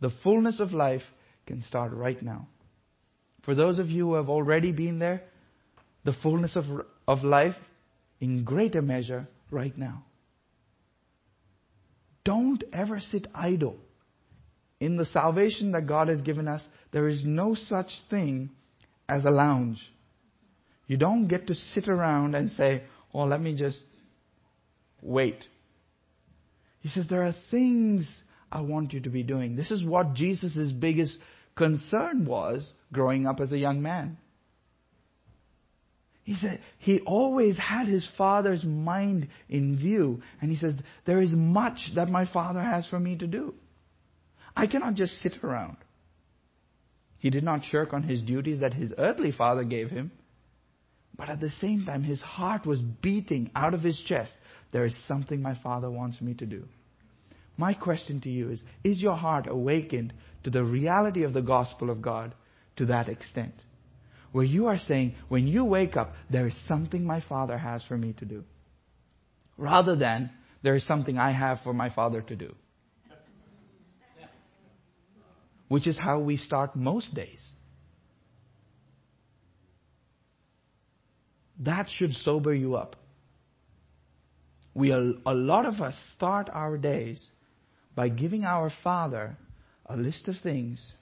The 0.00 0.10
fullness 0.22 0.60
of 0.60 0.72
life 0.72 1.02
can 1.46 1.62
start 1.62 1.92
right 1.92 2.20
now. 2.22 2.48
For 3.44 3.54
those 3.54 3.78
of 3.78 3.88
you 3.88 4.08
who 4.08 4.14
have 4.14 4.28
already 4.28 4.72
been 4.72 4.98
there, 4.98 5.22
the 6.04 6.14
fullness 6.22 6.56
of, 6.56 6.64
of 7.06 7.24
life 7.24 7.56
in 8.20 8.44
greater 8.44 8.82
measure 8.82 9.26
right 9.50 9.76
now. 9.76 10.04
Don't 12.24 12.62
ever 12.72 13.00
sit 13.00 13.26
idle. 13.34 13.76
In 14.78 14.96
the 14.96 15.06
salvation 15.06 15.72
that 15.72 15.86
God 15.86 16.08
has 16.08 16.20
given 16.20 16.48
us, 16.48 16.62
there 16.92 17.08
is 17.08 17.22
no 17.24 17.54
such 17.54 17.90
thing 18.08 18.50
as 19.08 19.24
a 19.24 19.30
lounge. 19.30 19.80
You 20.90 20.96
don't 20.96 21.28
get 21.28 21.46
to 21.46 21.54
sit 21.54 21.86
around 21.86 22.34
and 22.34 22.50
say, 22.50 22.82
oh, 23.14 23.22
let 23.22 23.40
me 23.40 23.54
just 23.54 23.80
wait. 25.00 25.44
He 26.80 26.88
says, 26.88 27.06
there 27.08 27.22
are 27.22 27.34
things 27.52 28.12
I 28.50 28.62
want 28.62 28.92
you 28.92 28.98
to 29.02 29.08
be 29.08 29.22
doing. 29.22 29.54
This 29.54 29.70
is 29.70 29.84
what 29.84 30.14
Jesus' 30.14 30.72
biggest 30.72 31.16
concern 31.54 32.26
was 32.26 32.72
growing 32.92 33.24
up 33.24 33.38
as 33.38 33.52
a 33.52 33.56
young 33.56 33.82
man. 33.82 34.18
He 36.24 36.34
said 36.34 36.60
he 36.78 36.98
always 37.06 37.56
had 37.56 37.86
his 37.86 38.10
father's 38.18 38.64
mind 38.64 39.28
in 39.48 39.78
view. 39.78 40.22
And 40.40 40.50
he 40.50 40.56
says, 40.56 40.74
There 41.06 41.20
is 41.20 41.30
much 41.30 41.92
that 41.94 42.08
my 42.08 42.26
father 42.26 42.60
has 42.60 42.88
for 42.88 42.98
me 42.98 43.16
to 43.18 43.28
do. 43.28 43.54
I 44.56 44.66
cannot 44.66 44.94
just 44.94 45.12
sit 45.22 45.44
around. 45.44 45.76
He 47.20 47.30
did 47.30 47.44
not 47.44 47.62
shirk 47.62 47.92
on 47.92 48.02
his 48.02 48.20
duties 48.22 48.58
that 48.58 48.74
his 48.74 48.92
earthly 48.98 49.30
father 49.30 49.62
gave 49.62 49.88
him. 49.90 50.10
But 51.20 51.28
at 51.28 51.38
the 51.38 51.50
same 51.50 51.84
time, 51.84 52.02
his 52.02 52.22
heart 52.22 52.64
was 52.64 52.80
beating 52.80 53.50
out 53.54 53.74
of 53.74 53.82
his 53.82 54.00
chest. 54.06 54.32
There 54.72 54.86
is 54.86 54.96
something 55.06 55.42
my 55.42 55.54
father 55.54 55.90
wants 55.90 56.18
me 56.22 56.32
to 56.32 56.46
do. 56.46 56.64
My 57.58 57.74
question 57.74 58.22
to 58.22 58.30
you 58.30 58.50
is, 58.50 58.62
is 58.82 59.02
your 59.02 59.16
heart 59.16 59.46
awakened 59.46 60.14
to 60.44 60.50
the 60.50 60.64
reality 60.64 61.24
of 61.24 61.34
the 61.34 61.42
gospel 61.42 61.90
of 61.90 62.00
God 62.00 62.34
to 62.76 62.86
that 62.86 63.10
extent? 63.10 63.52
Where 64.32 64.46
you 64.46 64.68
are 64.68 64.78
saying, 64.78 65.14
when 65.28 65.46
you 65.46 65.62
wake 65.62 65.94
up, 65.94 66.14
there 66.30 66.46
is 66.46 66.56
something 66.66 67.04
my 67.04 67.20
father 67.28 67.58
has 67.58 67.84
for 67.84 67.98
me 67.98 68.14
to 68.14 68.24
do. 68.24 68.44
Rather 69.58 69.96
than, 69.96 70.30
there 70.62 70.74
is 70.74 70.86
something 70.86 71.18
I 71.18 71.32
have 71.32 71.60
for 71.62 71.74
my 71.74 71.90
father 71.90 72.22
to 72.22 72.34
do. 72.34 72.54
Which 75.68 75.86
is 75.86 75.98
how 75.98 76.20
we 76.20 76.38
start 76.38 76.74
most 76.76 77.14
days. 77.14 77.42
That 81.60 81.88
should 81.90 82.14
sober 82.14 82.54
you 82.54 82.74
up. 82.76 82.96
We, 84.74 84.92
a 84.92 85.34
lot 85.34 85.66
of 85.66 85.80
us 85.80 85.94
start 86.16 86.48
our 86.52 86.78
days 86.78 87.22
by 87.94 88.08
giving 88.08 88.44
our 88.44 88.70
Father 88.82 89.36
a 89.86 89.96
list 89.96 90.28
of 90.28 90.36
things. 90.42 90.92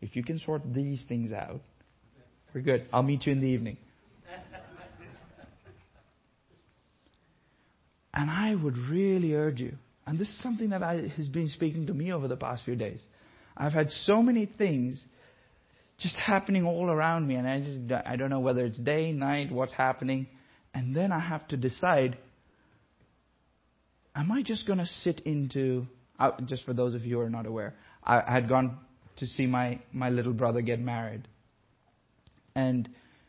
If 0.00 0.14
you 0.14 0.22
can 0.22 0.38
sort 0.38 0.62
these 0.72 1.02
things 1.08 1.32
out, 1.32 1.62
we're 2.54 2.60
good. 2.60 2.86
I'll 2.92 3.02
meet 3.02 3.26
you 3.26 3.32
in 3.32 3.40
the 3.40 3.48
evening. 3.48 3.76
and 8.14 8.30
I 8.30 8.54
would 8.54 8.76
really 8.76 9.34
urge 9.34 9.60
you, 9.60 9.74
and 10.06 10.18
this 10.18 10.28
is 10.28 10.38
something 10.42 10.70
that 10.70 10.82
I, 10.82 11.08
has 11.16 11.28
been 11.28 11.48
speaking 11.48 11.86
to 11.88 11.94
me 11.94 12.12
over 12.12 12.28
the 12.28 12.36
past 12.36 12.64
few 12.64 12.76
days. 12.76 13.02
I've 13.56 13.72
had 13.72 13.90
so 13.90 14.22
many 14.22 14.46
things 14.46 15.02
just 15.98 16.16
happening 16.16 16.64
all 16.64 16.90
around 16.90 17.26
me, 17.26 17.36
and 17.36 17.48
I, 17.48 17.60
just, 17.60 18.06
I 18.06 18.16
don't 18.16 18.30
know 18.30 18.40
whether 18.40 18.64
it's 18.64 18.78
day, 18.78 19.12
night, 19.12 19.50
what's 19.50 19.72
happening. 19.72 20.26
And 20.74 20.94
then 20.94 21.10
I 21.10 21.20
have 21.20 21.48
to 21.48 21.56
decide 21.56 22.18
am 24.16 24.32
I 24.32 24.42
just 24.42 24.66
going 24.66 24.78
to 24.78 24.86
sit 24.86 25.20
into, 25.20 25.86
uh, 26.18 26.32
just 26.46 26.64
for 26.64 26.72
those 26.72 26.94
of 26.94 27.04
you 27.04 27.16
who 27.16 27.20
are 27.20 27.30
not 27.30 27.46
aware, 27.46 27.74
I, 28.02 28.22
I 28.26 28.32
had 28.32 28.48
gone 28.48 28.78
to 29.18 29.26
see 29.26 29.46
my, 29.46 29.80
my 29.92 30.10
little 30.10 30.32
brother 30.32 30.62
get 30.62 30.80
married. 30.80 31.28
And 32.54 32.88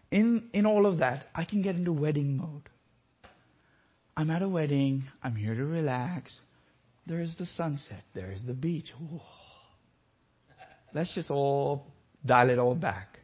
in, 0.09 0.49
in 0.53 0.65
all 0.65 0.85
of 0.85 0.99
that, 0.99 1.27
I 1.35 1.43
can 1.43 1.61
get 1.61 1.75
into 1.75 1.91
wedding 1.91 2.37
mode. 2.37 2.69
I'm 4.15 4.31
at 4.31 4.41
a 4.41 4.49
wedding, 4.49 5.03
I'm 5.21 5.35
here 5.35 5.53
to 5.53 5.65
relax. 5.65 6.35
There 7.05 7.21
is 7.21 7.35
the 7.37 7.45
sunset, 7.45 8.03
there 8.15 8.31
is 8.31 8.43
the 8.45 8.53
beach. 8.53 8.91
Ooh. 8.99 9.21
Let's 10.93 11.13
just 11.13 11.29
all 11.29 11.85
dial 12.25 12.49
it 12.49 12.59
all 12.59 12.75
back. 12.75 13.19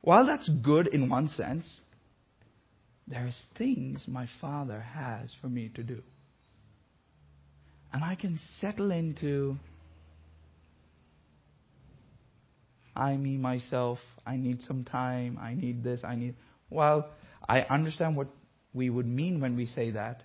While 0.00 0.26
that's 0.26 0.48
good 0.48 0.88
in 0.88 1.08
one 1.08 1.28
sense, 1.28 1.80
there's 3.06 3.38
things 3.56 4.04
my 4.06 4.28
Father 4.40 4.80
has 4.80 5.30
for 5.40 5.48
me 5.48 5.70
to 5.74 5.82
do. 5.82 6.02
And 7.92 8.02
I 8.02 8.14
can 8.14 8.38
settle 8.60 8.90
into 8.90 9.56
I, 12.96 13.16
me, 13.16 13.36
myself, 13.36 13.98
I 14.24 14.36
need 14.36 14.62
some 14.62 14.84
time, 14.84 15.38
I 15.40 15.54
need 15.54 15.82
this, 15.82 16.02
I 16.04 16.14
need. 16.14 16.34
Well, 16.70 17.08
I 17.48 17.62
understand 17.62 18.16
what 18.16 18.28
we 18.72 18.88
would 18.88 19.06
mean 19.06 19.40
when 19.40 19.56
we 19.56 19.66
say 19.66 19.90
that. 19.90 20.22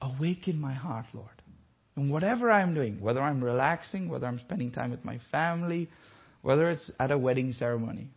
Awaken 0.00 0.60
my 0.60 0.72
heart, 0.72 1.06
Lord. 1.12 1.33
And 1.96 2.10
whatever 2.10 2.50
I'm 2.50 2.74
doing, 2.74 3.00
whether 3.00 3.20
I'm 3.20 3.42
relaxing, 3.42 4.08
whether 4.08 4.26
I'm 4.26 4.40
spending 4.40 4.72
time 4.72 4.90
with 4.90 5.04
my 5.04 5.20
family, 5.30 5.88
whether 6.42 6.68
it's 6.70 6.90
at 6.98 7.10
a 7.10 7.18
wedding 7.18 7.52
ceremony, 7.52 8.10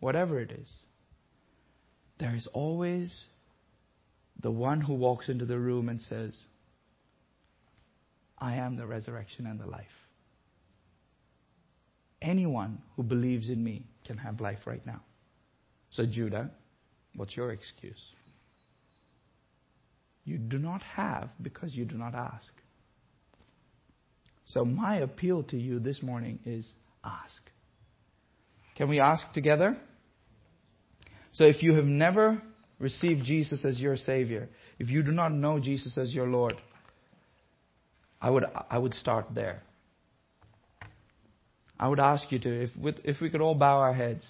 whatever 0.00 0.38
it 0.38 0.50
is, 0.50 0.68
there 2.18 2.34
is 2.34 2.46
always 2.52 3.24
the 4.42 4.50
one 4.50 4.80
who 4.80 4.94
walks 4.94 5.28
into 5.28 5.46
the 5.46 5.58
room 5.58 5.88
and 5.88 6.00
says, 6.00 6.36
I 8.38 8.56
am 8.56 8.76
the 8.76 8.86
resurrection 8.86 9.46
and 9.46 9.58
the 9.58 9.66
life. 9.66 9.86
Anyone 12.22 12.82
who 12.96 13.02
believes 13.02 13.48
in 13.48 13.62
me 13.62 13.84
can 14.06 14.18
have 14.18 14.40
life 14.40 14.66
right 14.66 14.84
now. 14.84 15.00
So, 15.90 16.04
Judah, 16.06 16.50
what's 17.14 17.36
your 17.36 17.52
excuse? 17.52 18.00
You 20.24 20.38
do 20.38 20.58
not 20.58 20.82
have 20.82 21.30
because 21.40 21.74
you 21.74 21.84
do 21.84 21.96
not 21.96 22.14
ask. 22.14 22.52
So, 24.46 24.64
my 24.64 24.96
appeal 24.96 25.44
to 25.44 25.56
you 25.56 25.78
this 25.78 26.02
morning 26.02 26.40
is 26.44 26.66
ask. 27.04 27.42
Can 28.76 28.88
we 28.88 29.00
ask 29.00 29.32
together? 29.32 29.76
So 31.32 31.44
if 31.44 31.62
you 31.62 31.74
have 31.74 31.84
never 31.84 32.42
received 32.78 33.24
Jesus 33.24 33.64
as 33.64 33.78
your 33.78 33.96
Savior, 33.96 34.48
if 34.78 34.88
you 34.88 35.02
do 35.02 35.10
not 35.10 35.32
know 35.32 35.60
Jesus 35.60 35.96
as 35.98 36.12
your 36.12 36.26
Lord, 36.26 36.54
I 38.20 38.30
would, 38.30 38.44
I 38.68 38.78
would 38.78 38.94
start 38.94 39.26
there. 39.34 39.62
I 41.78 41.88
would 41.88 42.00
ask 42.00 42.30
you 42.30 42.38
to, 42.40 42.62
if, 42.64 42.70
with, 42.76 42.96
if 43.04 43.20
we 43.20 43.30
could 43.30 43.40
all 43.40 43.54
bow 43.54 43.78
our 43.78 43.94
heads, 43.94 44.26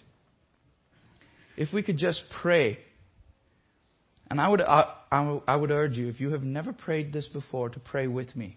if 1.56 1.72
we 1.72 1.82
could 1.82 1.96
just 1.96 2.22
pray. 2.40 2.78
And 4.30 4.40
I 4.40 4.48
would, 4.48 4.60
uh, 4.60 4.86
I, 5.10 5.40
I 5.48 5.56
would 5.56 5.72
urge 5.72 5.96
you, 5.96 6.08
if 6.08 6.20
you 6.20 6.30
have 6.30 6.42
never 6.42 6.72
prayed 6.72 7.12
this 7.12 7.26
before, 7.26 7.68
to 7.70 7.80
pray 7.80 8.06
with 8.06 8.36
me. 8.36 8.56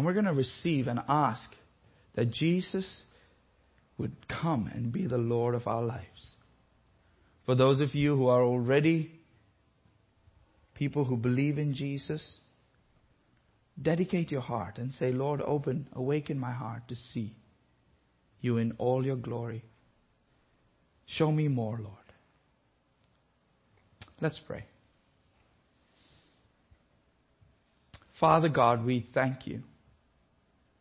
And 0.00 0.06
we're 0.06 0.14
going 0.14 0.24
to 0.24 0.32
receive 0.32 0.86
and 0.86 0.98
ask 1.10 1.54
that 2.14 2.30
Jesus 2.30 3.02
would 3.98 4.16
come 4.28 4.70
and 4.72 4.90
be 4.90 5.06
the 5.06 5.18
Lord 5.18 5.54
of 5.54 5.66
our 5.66 5.82
lives. 5.82 6.30
For 7.44 7.54
those 7.54 7.82
of 7.82 7.94
you 7.94 8.16
who 8.16 8.28
are 8.28 8.42
already 8.42 9.10
people 10.72 11.04
who 11.04 11.18
believe 11.18 11.58
in 11.58 11.74
Jesus, 11.74 12.38
dedicate 13.82 14.30
your 14.30 14.40
heart 14.40 14.78
and 14.78 14.94
say, 14.94 15.12
Lord, 15.12 15.42
open, 15.42 15.86
awaken 15.92 16.38
my 16.38 16.52
heart 16.52 16.88
to 16.88 16.96
see 16.96 17.34
you 18.40 18.56
in 18.56 18.72
all 18.78 19.04
your 19.04 19.16
glory. 19.16 19.62
Show 21.04 21.30
me 21.30 21.48
more, 21.48 21.78
Lord. 21.78 21.94
Let's 24.18 24.40
pray. 24.46 24.64
Father 28.18 28.48
God, 28.48 28.82
we 28.82 29.06
thank 29.12 29.46
you 29.46 29.60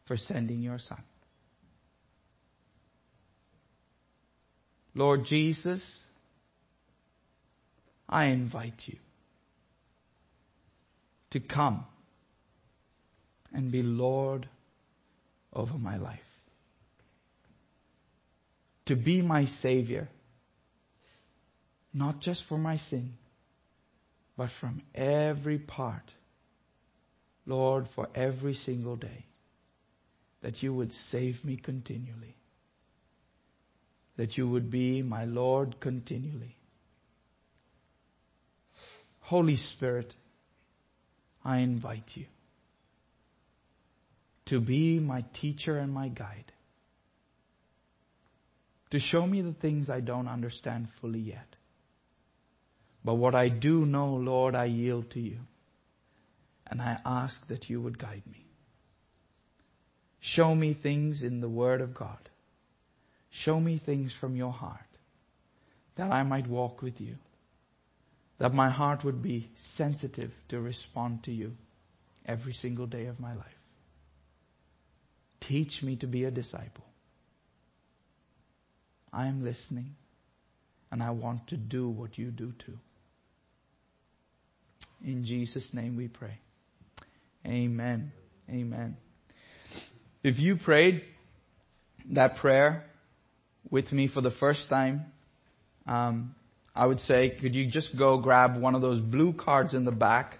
for 0.09 0.17
sending 0.17 0.63
your 0.63 0.79
Son. 0.79 1.03
Lord 4.95 5.25
Jesus, 5.25 5.81
I 8.09 8.25
invite 8.25 8.81
you 8.87 8.97
to 11.29 11.39
come 11.39 11.85
and 13.53 13.71
be 13.71 13.83
Lord 13.83 14.49
over 15.53 15.77
my 15.77 15.97
life. 15.97 16.19
To 18.87 18.95
be 18.95 19.21
my 19.21 19.45
Savior, 19.61 20.09
not 21.93 22.19
just 22.19 22.45
for 22.49 22.57
my 22.57 22.77
sin, 22.77 23.13
but 24.35 24.49
from 24.59 24.81
every 24.95 25.59
part. 25.59 26.11
Lord, 27.45 27.87
for 27.93 28.09
every 28.15 28.55
single 28.55 28.95
day, 28.95 29.28
that 30.41 30.63
you 30.63 30.73
would 30.73 30.91
save 31.11 31.43
me 31.43 31.57
continually 31.57 32.35
that 34.19 34.37
you 34.37 34.45
would 34.45 34.69
be 34.69 35.01
my 35.01 35.23
Lord 35.23 35.79
continually. 35.79 36.57
Holy 39.21 39.55
Spirit, 39.55 40.13
I 41.45 41.59
invite 41.59 42.03
you 42.15 42.25
to 44.47 44.59
be 44.59 44.99
my 44.99 45.23
teacher 45.39 45.77
and 45.77 45.93
my 45.93 46.09
guide, 46.09 46.51
to 48.91 48.99
show 48.99 49.25
me 49.25 49.41
the 49.41 49.53
things 49.53 49.89
I 49.89 50.01
don't 50.01 50.27
understand 50.27 50.89
fully 50.99 51.21
yet. 51.21 51.55
But 53.05 53.15
what 53.15 53.35
I 53.35 53.47
do 53.47 53.85
know, 53.85 54.15
Lord, 54.15 54.53
I 54.53 54.65
yield 54.65 55.11
to 55.11 55.21
you. 55.21 55.37
And 56.67 56.81
I 56.81 56.97
ask 57.05 57.39
that 57.47 57.69
you 57.69 57.81
would 57.81 57.97
guide 57.97 58.23
me. 58.29 58.48
Show 60.21 60.53
me 60.53 60.73
things 60.81 61.23
in 61.23 61.41
the 61.41 61.49
Word 61.49 61.81
of 61.81 61.93
God 61.93 62.29
Show 63.29 63.59
me 63.59 63.81
things 63.83 64.13
from 64.19 64.35
your 64.35 64.51
heart 64.51 64.79
that 65.95 66.11
I 66.11 66.23
might 66.23 66.47
walk 66.47 66.81
with 66.81 66.99
you, 66.99 67.15
that 68.39 68.53
my 68.53 68.69
heart 68.69 69.03
would 69.03 69.21
be 69.21 69.49
sensitive 69.75 70.31
to 70.49 70.59
respond 70.59 71.23
to 71.25 71.31
you 71.31 71.51
every 72.25 72.53
single 72.53 72.87
day 72.87 73.05
of 73.05 73.19
my 73.19 73.33
life. 73.33 73.45
Teach 75.41 75.81
me 75.81 75.95
to 75.97 76.07
be 76.07 76.23
a 76.23 76.31
disciple. 76.31 76.85
I 79.11 79.27
am 79.27 79.43
listening, 79.43 79.95
and 80.91 81.03
I 81.03 81.11
want 81.11 81.47
to 81.47 81.57
do 81.57 81.89
what 81.89 82.17
you 82.17 82.31
do 82.31 82.53
too. 82.65 82.77
In 85.03 85.25
Jesus' 85.25 85.69
name 85.73 85.97
we 85.97 86.07
pray. 86.07 86.39
Amen. 87.45 88.11
Amen. 88.49 88.97
If 90.23 90.39
you 90.39 90.57
prayed 90.57 91.03
that 92.11 92.37
prayer, 92.37 92.89
with 93.69 93.91
me 93.91 94.07
for 94.07 94.21
the 94.21 94.31
first 94.31 94.69
time, 94.69 95.05
um, 95.87 96.35
I 96.75 96.85
would 96.85 96.99
say, 97.01 97.37
could 97.41 97.55
you 97.55 97.69
just 97.69 97.97
go 97.97 98.17
grab 98.19 98.59
one 98.59 98.75
of 98.75 98.81
those 98.81 98.99
blue 98.99 99.33
cards 99.33 99.73
in 99.73 99.85
the 99.85 99.91
back? 99.91 100.38